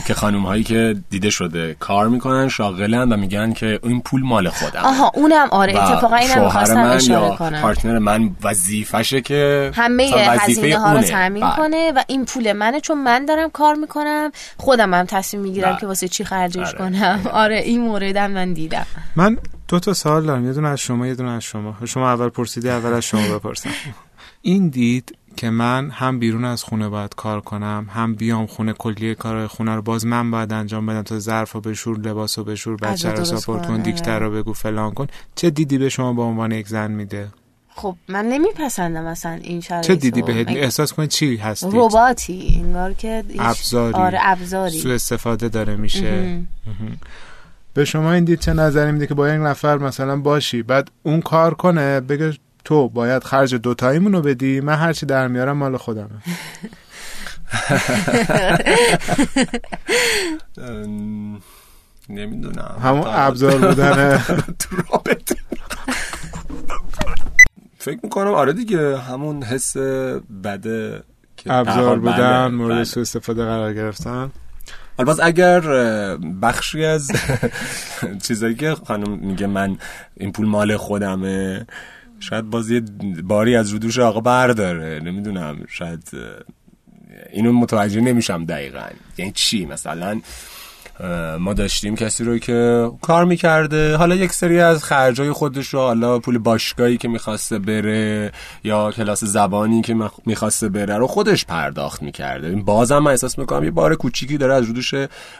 که 0.08 0.13
خانم 0.13 0.46
هایی 0.46 0.63
که 0.63 0.96
دیده 1.10 1.30
شده 1.30 1.76
کار 1.80 2.08
می‌کنن 2.08 2.50
شاغلن 2.50 3.13
و 3.13 3.17
میگن 3.17 3.54
که 3.54 3.80
این 3.84 4.02
پول 4.02 4.22
مال 4.24 4.50
خودم 4.50 4.82
آها 4.82 5.12
اونم 5.13 5.48
آره 5.52 5.82
اتفاقا 5.82 6.15
اینم 6.15 6.41
من 6.76 6.89
اشاره 6.89 7.36
کنم 7.36 7.62
پارتنر 7.62 8.00
من 8.00 8.30
وظیفشه 8.43 9.22
که 9.22 9.72
همه 9.76 10.12
هزینه 10.39 10.78
ها 10.78 10.93
رو. 10.93 11.02
تامین 11.02 11.43
بله. 11.43 11.56
کنه 11.56 11.91
و 11.91 12.04
این 12.08 12.26
پول 12.26 12.54
منه 12.54 12.80
چون 12.80 12.98
من 12.98 13.26
دارم 13.26 13.50
کار 13.50 13.76
می‌کنم 13.76 14.32
خودم 14.58 14.93
هم 14.93 15.06
تصمیم 15.06 15.43
می‌گیرم 15.43 15.69
بله. 15.69 15.80
که 15.80 15.88
واسه 15.88 16.08
چی 16.08 16.24
خرجش 16.24 16.67
آره. 16.67 16.78
کنم 16.78 17.22
آره 17.34 17.62
این 17.74 17.82
موردم 17.82 18.32
من 18.32 18.54
دیدم. 18.54 18.86
من 19.16 19.38
دو 19.68 19.80
تا 19.80 19.94
سوال 19.94 20.26
دارم. 20.26 20.46
یه 20.46 20.54
دونه 20.54 20.68
از 20.68 20.80
شما 20.80 21.08
یه 21.08 21.16
دونه 21.16 21.32
از 21.32 21.44
شما. 21.44 21.76
شما 21.86 22.10
اول 22.10 22.30
پرسیدی 22.30 22.70
اول 22.70 22.94
از 22.94 23.04
شما 23.04 23.36
بپرسم. 23.36 23.70
این 24.42 24.70
دید 24.70 25.18
که 25.36 25.50
من 25.50 25.90
هم 25.90 26.20
بیرون 26.20 26.46
از 26.46 26.64
خونه 26.64 26.90
باید 26.90 27.16
کار 27.16 27.42
کنم 27.42 27.88
هم 27.90 28.16
بیام 28.16 28.46
خونه 28.46 28.74
کلیه 28.74 29.16
کارهای 29.16 29.48
خونه 29.48 29.76
رو. 29.76 29.82
باز 29.82 30.06
من 30.06 30.32
باید 30.32 30.54
انجام 30.54 30.86
بدم 30.86 31.02
تا 31.02 31.20
ظرف 31.20 31.52
رو 31.52 31.62
بشور 31.62 32.00
لباس 32.00 32.38
رو 32.38 32.44
بشور 32.44 32.78
بچه 32.78 33.12
رو 33.12 33.26
ساپورت 33.26 33.68
کن 33.68 33.82
دیکتر 33.82 34.20
رو 34.20 34.32
بگو 34.32 34.54
فلان 34.54 34.92
کن. 34.94 35.08
چه 35.36 35.50
دیدی 35.50 35.78
به 35.78 35.90
شما 35.90 36.14
به 36.14 36.22
عنوان 36.22 36.52
یک 36.52 36.68
زن 36.68 36.92
میده؟ 36.92 37.28
خب 37.76 37.96
من 38.08 38.26
نمیپسندم 38.26 39.04
مثلا 39.04 39.32
این 39.32 39.62
شرایط 39.62 39.88
چه 39.88 39.96
دیدی. 39.96 40.22
بهت؟ 40.22 40.48
احساس 40.50 40.94
کنی 40.94 41.08
چی 41.08 41.38
هستی؟ 41.38 41.68
رباتی. 41.74 42.62
انگار 42.66 42.94
که 42.94 43.24
ابزاری. 43.40 43.94
آره 43.94 44.20
ابزاری. 44.22 44.80
سوء 44.80 44.94
استفاده 44.94 45.50
داره 45.50 45.76
میشه. 45.76 46.42
به 47.74 47.86
شما 47.86 48.14
این 48.14 48.24
دید 48.24 48.40
چه 48.40 48.54
نظری 48.54 48.92
میده 48.92 49.08
که 49.08 49.14
با 49.14 49.30
یک 49.30 49.42
نفر 49.42 49.78
مثلا 49.78 50.18
باشی 50.18 50.64
بعد 50.64 50.92
اون 51.04 51.22
کار 51.22 51.54
کنه 51.54 52.00
بگه 52.00 52.34
تو 52.66 52.90
باید 52.90 53.24
خرج 53.24 53.56
دوتاییمونو 53.56 54.22
بدی 54.22 54.62
من 54.62 54.76
هرچی 54.76 55.06
در 55.06 55.28
میارم 55.28 55.58
مال 55.58 55.78
خودمه. 55.78 56.10
نمی‌دونم. 62.10 62.76
همون 62.84 63.04
ابزار 63.08 63.58
بودن 63.58 64.18
تو 64.60 64.76
رابطه. 64.76 65.36
فکر 67.78 68.00
می‌کنم 68.04 68.34
آره 68.34 68.54
دیگه 68.54 68.98
همون 68.98 69.44
حس 69.44 69.78
بده 70.44 71.04
که 71.38 71.54
ابزار 71.54 72.00
بله، 72.00 72.12
بودن 72.12 72.48
بله. 72.48 72.48
مورد 72.48 72.84
سوء 72.84 73.02
استفاده 73.02 73.44
قرار 73.46 73.74
گرفتن. 73.74 74.32
باز 74.98 75.20
اگر 75.20 75.62
بخشی 76.42 76.86
از 76.86 77.12
چیزایی 78.28 78.56
که 78.56 78.76
خانم 78.76 79.20
میگه 79.20 79.48
من 79.48 79.78
این 80.18 80.32
پول 80.32 80.46
مال 80.46 80.78
خودمه 80.78 81.66
شاید 82.20 82.50
باز 82.50 82.70
یه 82.70 82.82
باری 83.24 83.56
از 83.56 83.70
رو 83.70 83.80
دوش 83.80 84.00
آقا 84.00 84.20
برداره. 84.20 85.00
نمی‌دونم 85.00 85.66
شاید 85.70 86.10
اینو 87.32 87.52
متوجه 87.52 88.02
نمیشم 88.02 88.46
دقیقا. 88.46 88.88
یعنی 89.18 89.32
چی؟ 89.32 89.66
مثلا 89.66 90.22
ما 91.40 91.54
داشتیم 91.54 91.96
کسی 91.96 92.24
رو 92.24 92.38
که 92.38 92.90
کار 93.02 93.26
می‌کرده. 93.26 93.96
حالا 93.96 94.16
یک 94.16 94.32
سری 94.32 94.60
از 94.60 94.84
خرجای 94.84 95.32
خودش 95.32 95.68
رو 95.68 95.80
حالا 95.80 96.20
پول 96.20 96.38
باشگاهی 96.38 96.98
که 96.98 97.08
می‌خواسته 97.08 97.60
بره 97.60 98.32
یا 98.64 98.92
کلاس 98.92 99.24
زبانی 99.24 99.82
که 99.82 99.96
می‌خواسته 100.26 100.70
بره 100.70 100.98
رو 100.98 101.08
خودش 101.08 101.46
پرداخت 101.46 102.04
می‌کرده. 102.04 102.52
بازم 102.56 103.00
من 103.00 103.12
احساس 103.12 103.40
می‌کنم 103.40 103.64
یه 103.64 103.72
بار 103.72 103.96
کوچیکی 103.96 104.38
داره 104.38 104.54
از 104.54 104.66
رو 104.66 104.74
دوش 104.74 104.94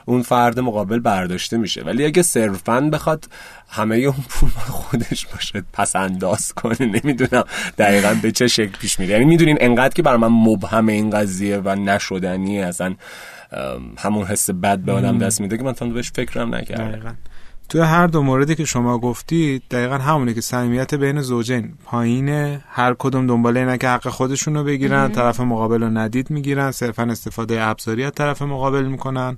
اون 0.06 0.22
فرد 0.22 0.60
مقابل 0.60 1.00
برداشته 1.00 1.58
میشه. 1.58 1.82
ولی 1.82 2.06
اگه 2.06 2.22
صرفا 2.22 2.82
بخواد 2.82 3.26
همه 3.70 3.96
اون 3.96 4.26
پول 4.30 4.50
خودش 4.50 5.26
باشه 5.26 5.64
پس 5.74 5.96
انداز 5.96 6.54
کنه 6.54 6.78
نمی‌دونم 6.80 7.44
دقیقا 7.78 8.16
به 8.22 8.32
چه 8.32 8.48
شکل 8.48 8.78
پیش 8.80 9.00
میره. 9.00 9.12
یعنی 9.12 9.26
می‌دونین 9.26 9.58
انقدر 9.62 9.94
که 9.94 10.02
بر 10.02 10.18
من 10.18 10.28
مبهم 10.28 10.88
این 10.88 11.10
قضیه 11.10 11.58
و 11.58 11.76
نشدنی 11.76 12.62
اصلا 12.62 12.96
همون 13.98 14.26
حس 14.26 14.50
بد 14.50 14.80
به 14.80 14.92
آدم 14.92 15.18
دست 15.18 15.42
میده 15.42 15.58
که 15.58 15.64
من 15.64 15.72
تا 15.74 15.86
بهش 15.86 16.12
فکرم 16.12 16.56
نکردم. 16.56 16.92
دقیقا. 16.92 17.12
توی 17.70 17.82
هر 17.82 18.08
دو 18.08 18.22
موردی 18.22 18.56
که 18.56 18.66
شما 18.66 18.98
گفتید 18.98 19.64
دقیقا 19.72 19.98
همونه 19.98 20.34
که 20.34 20.42
صمیمیت 20.42 20.94
بین 20.94 21.22
زوجین 21.22 21.74
پایینه 21.86 22.62
هر 22.70 22.96
کدوم 23.00 23.28
دنبال 23.28 23.58
اینه 23.58 23.78
که 23.78 23.88
حق 23.88 24.08
خودشون 24.08 24.56
رو 24.56 24.64
بگیرن 24.64 25.12
طرف 25.12 25.40
مقابل 25.40 25.84
رو 25.84 25.90
ندید 25.90 26.30
می‌گیرن 26.30 26.72
صرفا 26.72 27.04
استفاده 27.04 27.62
ابزاری 27.62 28.04
از 28.04 28.12
طرف 28.12 28.42
مقابل 28.42 28.86
می‌کنن. 28.86 29.38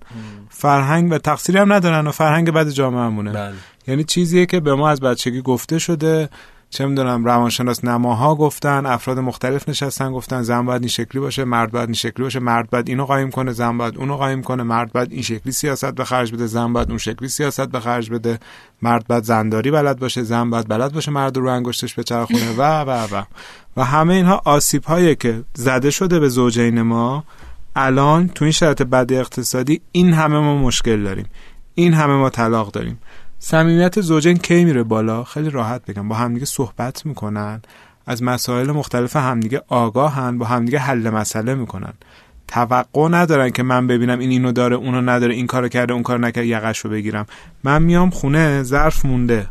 فرهنگ 0.49 1.11
و 1.11 1.17
تقصیری 1.17 1.57
هم 1.57 1.73
ندارن 1.73 2.07
و 2.07 2.11
فرهنگ 2.11 2.51
بد 2.51 2.69
جامعه 2.69 3.01
همونه 3.01 3.31
بله. 3.31 3.53
یعنی 3.87 4.03
چیزیه 4.03 4.45
که 4.45 4.59
به 4.59 4.75
ما 4.75 4.89
از 4.89 5.01
بچگی 5.01 5.41
گفته 5.41 5.79
شده. 5.79 6.29
چه 6.69 6.85
می‌دونم 6.85 7.25
روانشناس 7.25 7.83
نماها 7.83 8.35
گفتن 8.35 8.85
افراد 8.85 9.19
مختلف 9.19 9.69
نشستن 9.69 10.11
گفتن 10.11 10.41
زن 10.41 10.65
باید 10.65 10.81
این 10.81 10.89
شکلی 10.89 11.21
باشه 11.21 11.43
مرد 11.43 11.71
باید 11.71 11.89
این 11.89 11.93
شکلی 11.93 12.23
باشه 12.23 12.39
مرد 12.39 12.69
باید 12.69 12.89
اینو 12.89 13.05
قایم 13.05 13.31
کنه 13.31 13.51
زن 13.51 13.77
باید 13.77 13.97
اونو 13.97 14.17
قایم 14.17 14.43
کنه 14.43 14.63
مرد 14.63 14.91
باید 14.91 15.11
این 15.11 15.21
شکلی 15.21 15.51
سیاست 15.51 15.91
به 15.91 16.05
خرج 16.05 16.33
بده 16.33 16.45
زن 16.45 16.73
باید 16.73 16.89
اون 16.89 16.97
شکلی 16.97 17.27
سیاست 17.27 17.67
به 17.67 17.79
خرج 17.79 18.09
بده 18.09 18.39
مرد 18.81 19.07
باید 19.07 19.23
زنداری 19.23 19.71
بلد 19.71 19.99
باشه 19.99 20.23
زن 20.23 20.49
باید 20.49 20.67
بلد 20.67 20.93
باشه 20.93 21.11
مرد 21.11 21.37
رو 21.37 21.47
انگشتش 21.47 21.93
به 21.93 22.03
چرخونه. 22.03 22.55
و 22.57 22.61
و 22.61 23.07
و 23.15 23.25
و. 23.77 23.83
همه 23.83 24.13
اینها 24.13 24.41
آسیب 24.45 24.83
هایی 24.83 25.15
که 25.15 25.43
زده 25.53 25.91
شده 25.91 26.19
به 26.19 26.29
زوجین 26.29 26.81
ما 26.81 27.23
الان 27.75 28.27
تو 28.27 28.45
این 28.45 28.51
شرایط 28.51 28.81
بد 28.81 29.13
اقتصادی 29.13 29.81
این 29.91 30.13
همه 30.13 30.39
ما 30.39 30.57
مشکل 30.57 31.03
داریم. 31.03 31.25
این 31.75 31.93
همه 31.93 32.13
ما 32.13 32.29
طلاق 32.29 32.71
داریم. 32.71 32.99
صمیمیت 33.47 34.01
زوجین 34.01 34.37
کی 34.37 34.65
میره 34.65 34.83
بالا؟ 34.83 35.23
خیلی 35.23 35.49
راحت 35.49 35.85
بگم. 35.85 36.07
با 36.07 36.15
همدیگه 36.15 36.45
صحبت 36.45 37.05
می‌کنن. 37.05 37.61
از 38.05 38.23
مسائل 38.23 38.71
مختلف 38.71 39.15
همدیگه 39.15 39.61
آگاهن 39.67 40.37
با 40.37 40.45
همدیگه 40.45 40.79
حل 40.79 41.09
مسئله 41.09 41.55
می‌کنن. 41.55 41.93
توقع 42.47 43.09
ندارن 43.09 43.49
که 43.49 43.63
من 43.63 43.87
ببینم 43.87 44.19
این 44.19 44.29
اینو 44.29 44.51
داره 44.51 44.75
اونو 44.75 45.01
نداره 45.01 45.33
این 45.33 45.47
کارو 45.47 45.67
کرده 45.67 45.93
اون 45.93 46.03
کارو 46.03 46.21
نکرده 46.21 46.47
یقش 46.47 46.79
رو 46.79 46.89
بگیرم. 46.89 47.25
من 47.63 47.83
میام 47.83 48.09
خونه 48.09 48.63
ظرف 48.63 49.05
مونده. 49.05 49.47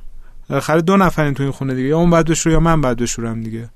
بالاخره 0.49 0.81
دو 0.81 0.97
نفرین 0.97 1.35
تو 1.35 1.43
این 1.43 1.53
خونه 1.53 1.75
دیگه 1.75 1.89
یا 1.89 1.99
اون 1.99 2.11
بعد 2.11 2.31
بشور 2.31 2.53
یا 2.53 2.61
من 2.61 2.81
بعد 2.81 2.97
بشورم 2.97 3.41
دیگه. 3.41 3.69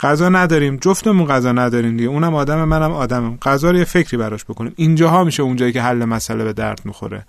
غذا 0.00 0.28
نداریم 0.28 0.76
جفتمون 0.76 1.26
غذا 1.26 1.52
نداریم 1.52 1.96
دیگه. 1.96 2.08
اونم 2.08 2.34
آدم 2.34 2.64
منم 2.64 2.92
آدمم. 2.92 3.36
غذا 3.42 3.70
رو 3.70 3.78
یه 3.78 3.84
فکری 3.84 4.16
براش 4.16 4.44
بکنیم. 4.44 4.72
اینجاها 4.76 5.24
میشه 5.24 5.42
اونجایی 5.42 5.72
که 5.72 5.82
حل 5.82 6.04
مسئله 6.04 6.44
به 6.44 6.52
درد 6.52 6.80
می‌خوره. 6.84 7.24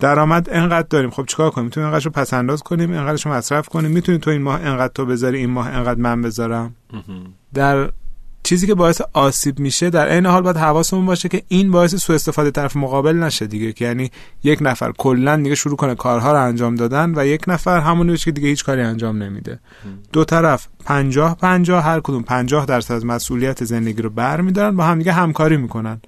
درآمد 0.00 0.48
انقدر 0.52 0.86
داریم. 0.90 1.10
خب 1.10 1.26
چیکار 1.26 1.50
کنیم؟ 1.50 1.64
می‌تونیم 1.64 1.86
انقدرشو 1.86 2.10
پس 2.10 2.34
انداز 2.34 2.62
کنیم 2.62 2.92
انقدرشو 2.92 3.30
مصرف 3.30 3.68
کنیم. 3.68 3.90
می‌تونیم 3.90 4.20
تو 4.20 4.30
این 4.30 4.42
ماه 4.42 4.60
انقدر 4.60 4.92
تو 4.92 5.06
بذاری 5.06 5.38
این 5.38 5.50
ماه 5.50 5.68
انقدر 5.68 6.00
من 6.00 6.22
بذارم. 6.22 6.74
در 7.54 7.90
چیزی 8.42 8.66
که 8.66 8.74
باعث 8.74 9.00
آسیب 9.12 9.58
میشه 9.58 9.90
در 9.90 10.08
عین 10.08 10.26
حال 10.26 10.42
باید 10.42 10.56
حواسمون 10.56 11.06
باشه 11.06 11.28
که 11.28 11.42
این 11.48 11.70
باعث 11.70 11.94
سوء 11.94 12.16
استفاده 12.16 12.50
طرف 12.50 12.76
مقابل 12.76 13.16
نشه 13.16 13.46
دیگه. 13.46 13.72
که 13.72 13.84
یعنی 13.84 14.10
یک 14.42 14.58
نفر 14.62 14.92
کلا 14.98 15.36
دیگه 15.36 15.54
شروع 15.54 15.76
کنه 15.76 15.94
کارها 15.94 16.32
رو 16.32 16.42
انجام 16.42 16.74
دادن 16.74 17.12
و 17.16 17.26
یک 17.26 17.44
نفر 17.48 17.80
همونی 17.80 18.10
باشه 18.10 18.24
که 18.24 18.30
دیگه 18.32 18.48
هیچ 18.48 18.64
کاری 18.64 18.82
انجام 18.82 19.22
نمیده. 19.22 19.60
دو 20.12 20.24
طرف 20.24 20.68
پنجاه 20.84 21.36
پنجاه 21.36 21.84
هر 21.84 22.00
کدوم 22.00 22.22
پنجاه 22.22 22.66
درصد 22.66 22.94
از 22.94 23.06
مسئولیت 23.06 23.64
زندگی 23.64 24.02
رو 24.02 24.10
بر 24.10 24.40
میدارن 24.40 24.76
با 24.76 24.84
هم 24.84 24.98
دیگه 24.98 25.12
همکاری 25.12 25.56
می‌کنن. 25.56 26.00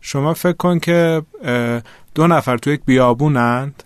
شما 0.00 0.34
فکر 0.34 0.56
کن 0.56 0.78
که 0.78 1.22
دو 2.14 2.26
نفر 2.26 2.56
تو 2.56 2.70
یک 2.70 2.80
بیابونند 2.86 3.82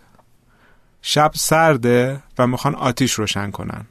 شب 1.02 1.30
سرده 1.34 2.22
و 2.38 2.46
می‌خوان 2.46 2.74
آتیش 2.74 3.12
روشن 3.12 3.50
کنن. 3.50 3.84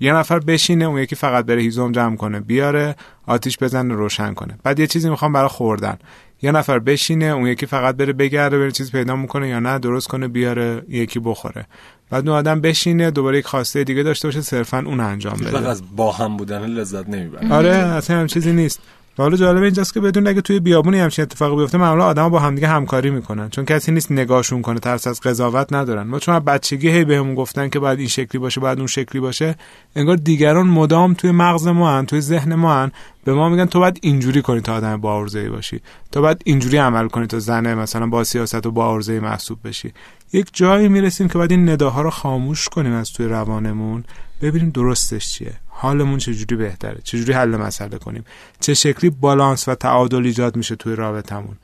یه 0.00 0.12
نفر 0.12 0.38
بشینه 0.38 0.84
اون 0.84 0.98
یکی 0.98 1.16
فقط 1.16 1.46
بره 1.46 1.62
هیزم 1.62 1.92
جمع 1.92 2.16
کنه 2.16 2.40
بیاره 2.40 2.96
آتیش 3.26 3.58
بزنه 3.58 3.94
روشن 3.94 4.34
کنه. 4.34 4.58
بعد 4.62 4.80
یه 4.80 4.86
چیزی 4.86 5.10
می‌خوام 5.10 5.32
برای 5.32 5.48
خوردن. 5.48 5.98
یه 6.42 6.52
نفر 6.52 6.78
بشینه 6.78 7.24
اون 7.24 7.46
یکی 7.46 7.66
فقط 7.66 7.96
بره 7.96 8.12
بگرده 8.12 8.58
بره 8.58 8.70
چیز 8.70 8.92
پیدا 8.92 9.16
می‌کنه 9.16 9.48
یا 9.48 9.60
نه 9.60 9.78
درست 9.78 10.08
کنه 10.08 10.28
بیاره 10.28 10.82
یکی 10.88 11.18
بخوره. 11.18 11.66
بعد 12.10 12.28
اون 12.28 12.38
آدم 12.38 12.60
بشینه 12.60 13.10
دوباره 13.10 13.38
یک 13.38 13.46
خواسته 13.46 13.84
دیگه 13.84 14.02
داشته 14.02 14.28
باشه 14.28 14.40
صرفا 14.40 14.78
اون 14.86 15.00
انجام 15.00 15.36
بده. 15.36 15.68
از 15.68 15.96
با 15.96 16.12
هم 16.12 16.36
بودن 16.36 16.66
لذت 16.66 17.08
نمی‌برم 17.08 17.52
آره 17.52 17.70
اصلا 17.70 18.20
هم 18.20 18.26
چیزی 18.26 18.52
نیست. 18.52 18.80
و 19.18 19.22
حالا 19.22 19.36
جالب 19.36 19.62
اینجاست 19.62 19.94
که 19.94 20.00
بدون 20.00 20.26
اگه 20.26 20.40
توی 20.40 20.60
بیابونی 20.60 20.98
همچین 20.98 21.22
اتفاقی 21.22 21.56
بیفته 21.56 21.78
معمولا 21.78 22.04
آدما 22.04 22.28
با 22.28 22.38
همدیگه 22.38 22.68
همکاری 22.68 23.10
می‌کنن. 23.10 23.48
چون 23.48 23.64
کسی 23.64 23.92
نیست 23.92 24.12
نگاهشون 24.12 24.62
کنه 24.62 24.78
ترس 24.78 25.06
از 25.06 25.20
قضاوت 25.20 25.72
ندارن. 25.72 26.02
ما 26.02 26.18
چون 26.18 26.38
بچگی 26.38 26.88
هی 26.88 27.04
بهمون 27.04 27.34
گفتن 27.34 27.68
که 27.68 27.78
باید 27.78 27.98
این 27.98 28.08
شکلی 28.08 28.38
باشه 28.38 28.60
باید 28.60 28.78
اون 28.78 28.86
شکلی 28.86 29.20
باشه 29.20 29.54
انگار 29.96 30.16
دیگران 30.16 30.66
مدام 30.66 31.14
توی 31.14 31.30
مغز 31.30 31.66
ما 31.66 31.98
هن 31.98 32.06
توی 32.06 32.20
ذهن 32.20 32.54
ما 32.54 32.74
هن. 32.74 32.92
به 33.24 33.34
ما 33.34 33.48
میگن 33.48 33.66
تو 33.66 33.78
باید 33.78 33.98
اینجوری 34.02 34.42
کنی 34.42 34.60
تا 34.60 34.74
آدم 34.74 34.96
با 34.96 35.26
باشی. 35.50 35.80
تو 36.12 36.20
باید 36.20 36.42
اینجوری 36.44 36.76
عمل 36.76 37.08
کنی 37.08 37.26
تا 37.26 37.38
زنه 37.38 37.74
مثلا 37.74 38.06
با 38.06 38.24
سیاست 38.24 38.66
و 38.66 38.70
با 38.70 39.00
محسوب 39.08 39.58
بشی. 39.64 39.92
یک 40.32 40.50
جایی 40.52 40.88
می‌رسیم 40.88 41.28
که 41.28 41.38
باید 41.38 41.50
این 41.50 41.68
نداها 41.68 42.02
رو 42.02 42.10
خاموش 42.10 42.68
کنیم 42.68 42.92
از 42.92 43.12
توی 43.12 43.26
روانمون. 43.26 44.04
ببینیم 44.42 44.70
درستش 44.70 45.28
چیه. 45.32 45.52
حالمون 45.78 46.18
چجوری 46.18 46.56
بهتره؟ 46.56 47.00
چجوری 47.04 47.32
حل 47.32 47.56
مسئله 47.56 47.98
کنیم؟ 47.98 48.24
چه 48.60 48.74
شکلی 48.74 49.10
بالانس 49.10 49.68
و 49.68 49.74
تعادل 49.74 50.24
ایجاد 50.26 50.56
میشه 50.56 50.76
توی 50.76 50.96
رابطمون 50.96 51.56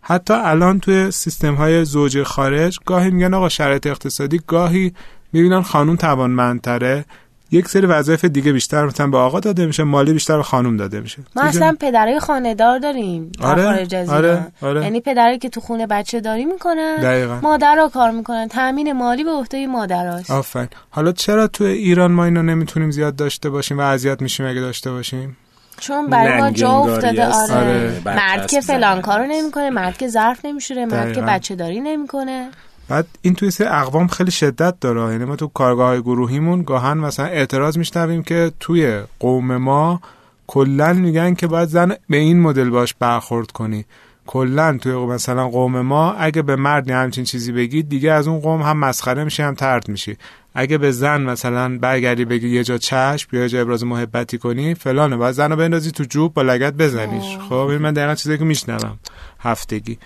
حتی 0.00 0.34
الان 0.34 0.80
توی 0.80 1.10
سیستم 1.10 1.54
های 1.54 1.84
زوج 1.84 2.22
خارج 2.22 2.78
گاهی 2.86 3.10
میگن 3.10 3.34
آقا 3.34 3.48
شرایط 3.48 3.86
اقتصادی 3.86 4.40
گاهی 4.46 4.92
می‌بینن 5.32 5.62
خانوم 5.62 5.96
توانمندتره 5.96 7.04
یک 7.52 7.68
سری 7.68 7.86
وظایف 7.86 8.24
دیگه 8.24 8.52
بیشتر 8.52 8.86
مثلا 8.86 9.06
به 9.06 9.18
آقا 9.18 9.40
داده 9.40 9.66
میشه 9.66 9.82
مالی 9.84 10.12
بیشتر 10.12 10.36
به 10.36 10.42
خانوم 10.42 10.76
داده 10.76 11.00
میشه 11.00 11.18
ما 11.36 11.42
اصلا 11.42 11.76
پدرای 11.80 12.20
خانه‌دار 12.20 12.78
داریم 12.78 13.32
در 13.40 13.46
آره، 13.46 13.62
خارج 13.62 13.94
از 13.94 14.08
آره،. 14.08 14.46
آره. 14.62 14.82
یعنی 14.82 15.00
پدرایی 15.00 15.38
که 15.38 15.48
تو 15.48 15.60
خونه 15.60 15.86
بچه 15.86 16.20
داری 16.20 16.44
می‌کنن 16.44 16.96
دقیقاً. 16.96 17.40
مادرها 17.42 17.88
کار 17.88 18.10
می‌کنن 18.10 18.48
تامین 18.48 18.92
مالی 18.92 19.24
به 19.24 19.30
عهده 19.30 19.66
مادرهاست 19.66 20.30
آفرین 20.30 20.68
حالا 20.90 21.12
چرا 21.12 21.46
توی 21.46 21.66
ایران 21.66 22.12
ما 22.12 22.24
اینو 22.24 22.42
نمی‌تونیم 22.42 22.90
زیاد 22.90 23.16
داشته 23.16 23.50
باشیم 23.50 23.78
و 23.78 23.80
اذیت 23.80 24.22
میشیم 24.22 24.46
اگه 24.46 24.60
داشته 24.60 24.90
باشیم 24.90 25.36
چون 25.80 26.06
برای 26.06 26.40
ما 26.40 26.50
جا 26.50 26.70
افتاده. 26.70 27.26
آره. 27.26 27.54
آره. 27.54 28.02
مرد 28.04 28.46
که 28.46 28.60
فلان 28.60 29.00
کارو. 29.00 29.26
نمی‌کنه 29.26 29.70
مرد 29.70 29.98
که 29.98 30.08
ظرف 30.08 30.44
نمیشوره 30.44 30.86
مرد 30.86 31.12
که. 31.12 31.22
بچه 31.22 31.54
داری 31.54 31.80
نمی‌کنه 31.80 32.48
بعد 32.90 33.06
این 33.22 33.34
توی 33.34 33.50
سری 33.50 33.66
اقوام 33.66 34.06
خیلی 34.06 34.30
شدت 34.30 34.80
داره. 34.80 35.12
یعنی 35.12 35.24
ما 35.24 35.36
تو 35.36 35.46
کارگاه 35.46 35.88
های 35.88 36.00
گروهیمون 36.00 36.62
گاهن 36.62 36.98
مثلا 36.98 37.26
اعتراض 37.26 37.78
میشنویم 37.78 38.22
که 38.22 38.52
توی 38.60 39.00
قوم 39.18 39.56
ما 39.56 40.00
کلا 40.46 40.92
میگن 40.92 41.34
که 41.34 41.46
باید 41.46 41.68
زن 41.68 41.92
به 42.08 42.16
این 42.16 42.40
مدل 42.40 42.70
باش 42.70 42.94
برخورد 42.98 43.50
کنی. 43.50 43.84
کلا 44.26 44.78
توی 44.82 44.92
مثلا 44.92 45.48
قوم 45.48 45.80
ما 45.80 46.12
اگه 46.12 46.42
به 46.42 46.56
مرد 46.56 46.90
همچین 46.90 47.24
چیزی 47.24 47.52
بگی 47.52 47.82
دیگه 47.82 48.12
از 48.12 48.28
اون 48.28 48.40
قوم 48.40 48.62
هم 48.62 48.76
مسخره 48.76 49.24
میشی 49.24 49.42
هم 49.42 49.54
ترد 49.54 49.88
میشی. 49.88 50.16
اگه 50.54 50.78
به 50.78 50.90
زن 50.90 51.20
مثلا 51.20 51.78
برگردی 51.78 52.24
بگی 52.24 52.48
یه 52.48 52.64
جا 52.64 52.78
چشم 52.78 53.36
یا 53.36 53.42
یه 53.42 53.48
جا 53.48 53.60
ابراز 53.60 53.84
محبتی 53.84 54.38
کنی 54.38 54.74
فلانه. 54.74 55.16
باید 55.16 55.34
زن 55.34 55.50
رو 55.50 55.56
بندازی 55.56 55.90
تو 55.90 56.04
جوب 56.04 56.34
با 56.34 56.42
لگت 56.42 56.72
بزنیش. 56.72 57.38
خب 57.48 57.54
این 57.54 57.78
من 57.78 57.92
دقیقا 57.92 58.14
چیزایی 58.14 58.38
که 58.38 58.44
میشنوم. 58.44 58.98
هفتگی. 59.40 59.98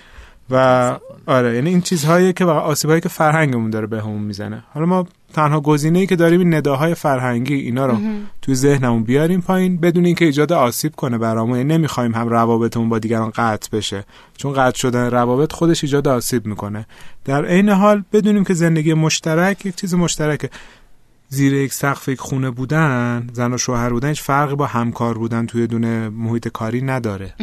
و 0.50 0.96
آره 1.26 1.54
یعنی 1.54 1.70
این 1.70 1.80
چیزهایی 1.80 2.32
که 2.32 2.44
واقعا 2.44 2.62
آسیبایی 2.62 3.00
که 3.00 3.08
فرهنگمون 3.08 3.70
داره 3.70 3.86
به 3.86 4.02
همون 4.02 4.22
می‌زنه. 4.22 4.64
حالا 4.74 4.86
ما 4.86 5.06
تنها 5.32 5.60
گزینه 5.60 5.98
ای 5.98 6.06
که 6.06 6.16
داریم 6.16 6.40
این 6.40 6.54
نداهای 6.54 6.94
فرهنگی 6.94 7.54
اینا 7.54 7.86
رو 7.86 7.98
توی 8.42 8.54
ذهنمون 8.54 9.04
بیاریم 9.04 9.40
پایین 9.40 9.76
بدون 9.76 10.04
اینکه 10.04 10.24
ایجاد 10.24 10.52
آسیب 10.52 10.96
کنه 10.96 11.18
برامون. 11.18 11.56
یعنی 11.56 11.74
نمی‌خوایم 11.74 12.14
هم 12.14 12.28
روابطمون 12.28 12.88
با 12.88 12.98
دیگران 12.98 13.30
قطع 13.30 13.76
بشه. 13.76 14.04
چون 14.36 14.52
قطع 14.52 14.78
شدن 14.78 15.10
روابط 15.10 15.52
خودش 15.52 15.84
ایجاد 15.84 16.08
آسیب 16.08 16.46
می‌کنه. 16.46 16.86
در 17.24 17.44
عین 17.44 17.68
حال 17.68 18.04
بدونیم 18.12 18.44
که 18.44 18.54
زندگی 18.54 18.94
مشترک 18.94 19.66
یک 19.66 19.74
چیز 19.74 19.94
مشترکه. 19.94 20.50
زیر 21.28 21.52
یک 21.52 21.72
سقف 21.72 22.08
یک 22.08 22.20
خونه 22.20 22.50
بودن 22.50 23.26
زن 23.32 23.52
و 23.52 23.58
شوهر 23.58 23.90
بودن 23.90 24.08
هیچ 24.08 24.22
فرقی 24.22 24.54
با 24.54 24.66
همکار 24.66 25.18
بودن 25.18 25.46
توی 25.46 25.66
دونه 25.66 26.08
محیط 26.08 26.48
کاری 26.48 26.82
نداره. 26.82 27.34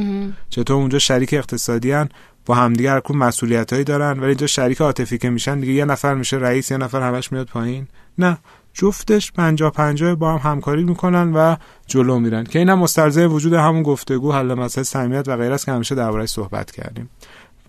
چطور 0.50 0.76
اونجا 0.76 1.00
شریک 1.00 1.34
اقتصادی 1.34 1.92
هن؟ 1.92 2.10
با 2.46 2.56
همدیگه 2.56 2.92
هر 2.92 3.00
کدوم 3.00 3.18
مسئولیتایی 3.18 3.84
دارن 3.84 4.20
ولی 4.20 4.28
اینجا 4.28 4.48
شریک 4.48 4.82
عاطفی 4.82 5.18
که 5.18 5.30
میشن 5.30 5.60
دیگه 5.60 5.74
یه 5.74 5.86
نفر 5.86 6.14
میشه 6.14 6.38
رئیس 6.38 6.72
یه 6.72 6.78
نفر 6.78 7.02
همش 7.02 7.32
میاد 7.32 7.48
پایین. 7.48 7.88
نه 8.18 8.38
جفتش 8.74 9.32
پنجا 9.32 9.70
پنجا 9.70 10.16
با 10.16 10.38
هم 10.38 10.52
همکاری 10.52 10.84
می‌کنن 10.84 11.34
و 11.34 11.56
جلو 11.88 12.20
میرن. 12.20 12.44
که 12.44 12.60
اینم 12.60 12.80
مستلزم 12.80 13.34
وجود 13.34 13.54
همون 13.54 13.84
گفتگو 13.84 14.32
حل 14.32 14.54
مسئله 14.54 14.84
صمیمیت 14.84 15.28
و 15.28 15.38
غیره 15.38 15.54
است 15.54 15.66
که 15.66 15.72
همیشه 15.72 15.96
درباره‌اش 15.96 16.30
صحبت 16.30 16.72
کردیم. 16.72 17.10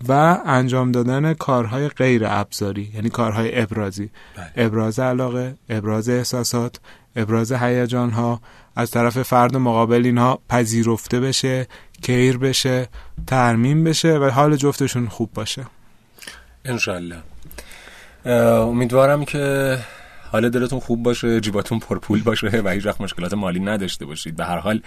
و 0.07 0.39
انجام 0.45 0.91
دادن 0.91 1.33
کارهای 1.33 1.87
غیر 1.87 2.23
ابزاری 2.25 2.91
یعنی 2.95 3.09
کارهای 3.09 3.61
ابرازی. 3.61 4.09
ابراز 4.55 4.99
علاقه 4.99 5.55
ابراز 5.69 6.09
احساسات 6.09 6.79
ابراز 7.15 7.51
هیجان 7.51 8.11
ها 8.11 8.41
از 8.75 8.91
طرف 8.91 9.21
فرد 9.21 9.57
مقابل 9.57 10.01
اینها 10.05 10.39
پذیرفته 10.49 11.19
بشه 11.19 11.67
کیر 12.01 12.37
بشه 12.37 12.87
ترمیم 13.27 13.83
بشه 13.83 14.17
و 14.17 14.29
حال 14.29 14.55
جفتشون 14.55 15.07
خوب 15.07 15.33
باشه. 15.33 15.65
انشالله 16.65 17.15
امیدوارم 18.25 19.25
که 19.25 19.77
حال 20.31 20.49
دلتون 20.49 20.79
خوب 20.79 21.03
باشه 21.03 21.39
جیباتون 21.39 21.79
پرپول 21.79 22.23
باشه 22.23 22.47
و 22.47 22.69
هیچ 22.69 22.85
وقت 22.85 23.01
مشکلات 23.01 23.33
مالی 23.33 23.59
نداشته 23.59 24.05
باشید. 24.05 24.35
به 24.35 24.45
هر 24.45 24.57
حال 24.57 24.81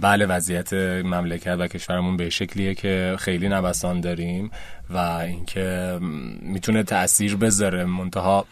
بله 0.00 0.26
وضعیت 0.26 0.72
مملکت 1.04 1.56
و 1.58 1.66
کشورمون 1.66 2.16
به 2.16 2.30
شکلیه 2.30 2.74
که 2.74 3.16
خیلی 3.18 3.48
نوسان 3.48 4.00
داریم 4.00 4.50
و 4.90 4.96
اینکه 4.96 5.98
می‌تونه 6.42 6.82
تاثیر 6.82 7.36
بذاره. 7.36 7.84
منتها 7.84 8.46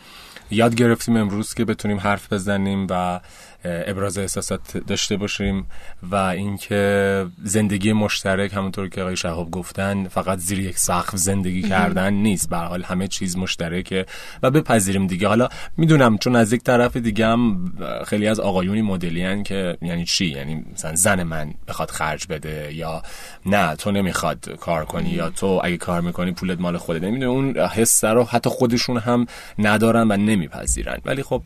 یاد 0.51 0.75
گرفتیم 0.75 1.17
امروز 1.17 1.55
که 1.55 1.65
بتونیم 1.65 1.99
حرف 1.99 2.33
بزنیم 2.33 2.87
و 2.91 3.21
ابراز 3.65 4.19
احساسات 4.19 4.77
داشته 4.77 5.17
باشیم 5.17 5.67
و 6.03 6.15
اینکه 6.17 7.27
زندگی 7.43 7.93
مشترک 7.93 8.55
همونطور 8.55 8.89
که 8.89 9.03
آقای 9.03 9.17
شهاب 9.17 9.51
گفتن 9.51 10.09
فقط 10.09 10.39
زیر 10.39 10.59
یک 10.59 10.79
سقف 10.79 11.17
زندگی 11.17 11.63
کردن 11.63 12.13
نیست. 12.13 12.51
به 12.51 12.57
حال 12.57 12.83
همه 12.83 13.09
چیز 13.09 13.37
مشترکه 13.37 14.07
و 14.43 14.51
بپذیریم 14.51 15.07
دیگه. 15.07 15.29
حالا 15.29 15.49
می‌دونم 15.77 16.19
چون 16.19 16.37
از 16.37 16.53
یک 16.53 16.63
طرف 16.63 16.97
دیگه 16.97 17.27
هم 17.27 17.73
خیلی 18.07 18.27
از 18.27 18.41
آقایونی 18.41 18.83
مدلی 18.83 19.43
که 19.43 19.77
یعنی 19.83 20.05
چی؟ 20.05 20.27
یعنی 20.27 20.65
مثلا 20.73 20.95
زن 20.95 21.23
من 21.23 21.55
بخواد 21.69 21.91
خرج 21.91 22.27
بده 22.27 22.75
یا 22.75 23.03
نه 23.47 23.77
تو 23.77 23.91
نمی‌خواد 23.91 24.57
کار 24.61 24.85
کنی 24.85 25.11
یا 25.11 25.31
تو 25.31 25.61
اگه 25.65 25.77
کار 25.77 26.01
می‌کنی 26.01 26.33
پولت 26.33 26.61
مال 26.61 26.77
خودت. 26.77 27.03
نمی‌دونی 27.03 27.25
اون 27.25 27.59
حس 27.59 28.05
رو 28.05 28.25
حتی 28.25 28.51
خودشون 28.51 28.99
هم 28.99 29.27
ندارن 29.59 30.11
و 30.11 30.17
نمیپذیرن. 30.17 30.99
ولی 31.05 31.23
خب 31.23 31.43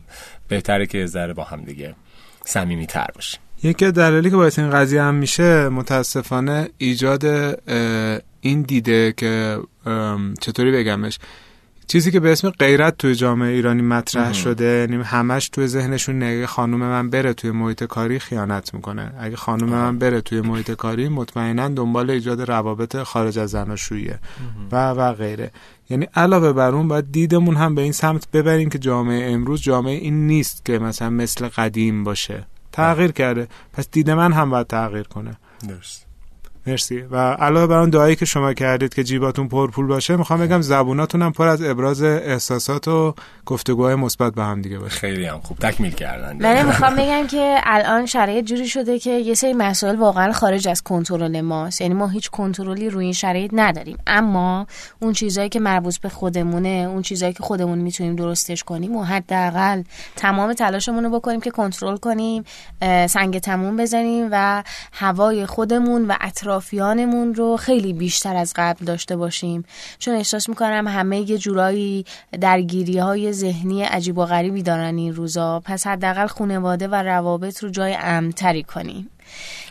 بهتره 0.47 0.85
که 0.85 1.05
ذره 1.05 1.33
با 1.33 1.43
هم 1.43 1.61
دیگه 1.61 1.95
صمیمی 2.45 2.87
تر 2.87 3.07
باشیم. 3.15 3.39
یکی 3.63 3.91
دلیلی 3.91 4.29
که 4.29 4.35
باعث 4.35 4.59
این 4.59 4.69
قضیه 4.69 5.01
هم 5.01 5.15
میشه 5.15 5.69
متاسفانه 5.69 6.69
ایجاد 6.77 7.25
این 8.41 8.61
دیده 8.61 9.13
که 9.17 9.59
چطوری 10.41 10.71
بگمش؟ 10.71 11.19
چیزی 11.87 12.11
که 12.11 12.19
به 12.19 12.31
اسم 12.31 12.49
غیرت 12.49 12.97
توی 12.97 13.15
جامعه 13.15 13.49
ایرانی 13.49 13.81
مطرح 13.81 14.33
شده 14.33 14.65
یعنی 14.65 15.03
همش 15.03 15.49
توی 15.49 15.67
ذهنشون 15.67 16.23
نگه 16.23 16.47
خانم 16.47 16.77
من 16.77 17.09
بره 17.09 17.33
توی 17.33 17.51
محیط 17.51 17.83
کاری 17.83 18.19
خیانت 18.19 18.73
می‌کنه. 18.73 19.11
اگه 19.19 19.35
خانم 19.35 19.69
من 19.69 19.99
بره 19.99 20.21
توی 20.21 20.41
محیط 20.41 20.71
کاری 20.71 21.09
مطمئنا 21.09 21.67
دنبال 21.67 22.09
ایجاد 22.09 22.41
روابط 22.41 22.97
خارج 22.97 23.39
از 23.39 23.49
زناشویی 23.49 24.11
و 24.71 24.89
و 24.89 25.13
غیره. 25.13 25.51
یعنی 25.89 26.07
علاوه 26.15 26.53
بر 26.53 26.71
اون 26.71 26.87
باید 26.87 27.11
دیدمون 27.11 27.55
هم 27.55 27.75
به 27.75 27.81
این 27.81 27.91
سمت 27.91 28.31
ببریم 28.31 28.69
که 28.69 28.79
جامعه 28.79 29.31
امروز 29.31 29.61
جامعه 29.61 29.95
این 29.95 30.27
نیست 30.27 30.65
که 30.65 30.79
مثلا 30.79 31.09
مثل 31.09 31.47
قدیم 31.47 32.03
باشه. 32.03 32.47
تغییر 32.71 33.11
کرده. 33.11 33.47
پس 33.73 33.89
دید 33.91 34.09
من 34.09 34.33
هم 34.33 34.49
باید 34.49 34.67
تغییر 34.67 35.03
کنه. 35.03 35.37
درست. 35.67 36.05
مرسی. 36.67 37.01
و 37.01 37.17
علاوه 37.17 37.67
بر 37.67 37.77
اون 37.77 37.89
دعایی 37.89 38.15
که 38.15 38.25
شما 38.25 38.53
کردید 38.53 38.93
که 38.93 39.03
جیباتون 39.03 39.47
پر 39.47 39.71
پول 39.71 39.87
باشه 39.87 40.15
می‌خوام 40.15 40.39
بگم 40.39 40.61
زبوناتون 40.61 41.21
هم 41.21 41.31
پر 41.31 41.47
از 41.47 41.61
ابراز 41.61 42.03
احساسات 42.03 42.87
و 42.87 43.13
گفتگوهای 43.45 43.95
مثبت 43.95 44.33
به 44.33 44.43
هم 44.43 44.61
دیگه 44.61 44.79
باشه. 44.79 44.99
خیلی 44.99 45.25
هم 45.25 45.39
خوب. 45.39 45.57
تکمیل 45.59 45.91
کردن. 45.91 46.37
من 46.41 46.65
می‌خوام 46.65 46.95
بگم 46.95 47.27
که 47.27 47.57
الان 47.63 48.05
شرایط 48.05 48.45
جوری 48.45 48.67
شده 48.67 48.99
که 48.99 49.11
یه 49.11 49.33
سری 49.33 49.53
مسائل 49.53 49.95
واقعا 49.95 50.31
خارج 50.31 50.67
از 50.67 50.81
کنترل 50.81 51.41
ماست. 51.41 51.81
یعنی 51.81 51.93
ما 51.93 52.07
هیچ 52.07 52.29
کنترلی 52.29 52.89
روی 52.89 53.03
این 53.03 53.13
شرایط 53.13 53.51
نداریم. 53.53 53.97
اما 54.07 54.67
اون 54.99 55.13
چیزایی 55.13 55.49
که 55.49 55.59
مربوط 55.59 55.97
به 55.97 56.09
خودمونه 56.09 56.87
اون 56.91 57.01
چیزایی 57.01 57.33
که 57.33 57.43
خودمون 57.43 57.77
می‌تونیم 57.77 58.15
درستش 58.15 58.63
کنیم 58.63 58.95
و 58.95 59.03
حداقل 59.03 59.83
تمام 60.15 60.53
تلاشمون 60.53 61.03
رو 61.03 61.09
بکنیم 61.09 61.41
که 61.41 61.51
کنترل 61.51 61.97
کنیم 61.97 62.43
سنگ 63.07 63.39
تموم 63.39 63.77
بزنیم 63.77 64.27
و 64.31 64.63
هوای 64.93 65.45
خودمون 65.45 66.05
و 66.07 66.13
اطرافیانمون 66.55 67.35
رو 67.35 67.57
خیلی 67.57 67.93
بیشتر 67.93 68.35
از 68.35 68.53
قبل 68.55 68.85
داشته 68.85 69.15
باشیم. 69.15 69.65
چون 69.99 70.15
احساس 70.15 70.49
می‌کنم 70.49 70.87
همه 70.87 71.19
یه 71.19 71.37
جورایی 71.37 72.05
درگیری 72.41 72.97
های 72.97 73.33
ذهنی 73.33 73.83
عجیب 73.83 74.17
و 74.17 74.25
غریبی 74.25 74.63
دارن 74.63 74.97
این 74.97 75.15
روزا. 75.15 75.59
پس 75.59 75.87
حداقل 75.87 76.27
خانواده 76.27 76.87
و 76.87 76.95
روابط 76.95 77.63
رو 77.63 77.69
جای 77.69 77.97
امتری 77.99 78.63
کنیم. 78.63 79.09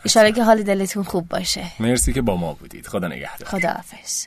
اشاره 0.04 0.32
که 0.32 0.44
حال 0.44 0.62
دلتون 0.62 1.02
خوب 1.02 1.28
باشه. 1.28 1.64
مرسی 1.80 2.12
که 2.12 2.22
با 2.22 2.36
ما 2.36 2.52
بودید. 2.52 2.86
خدا 2.86 3.08
نگهدار. 3.08 3.48
خداحافظ. 3.48 4.26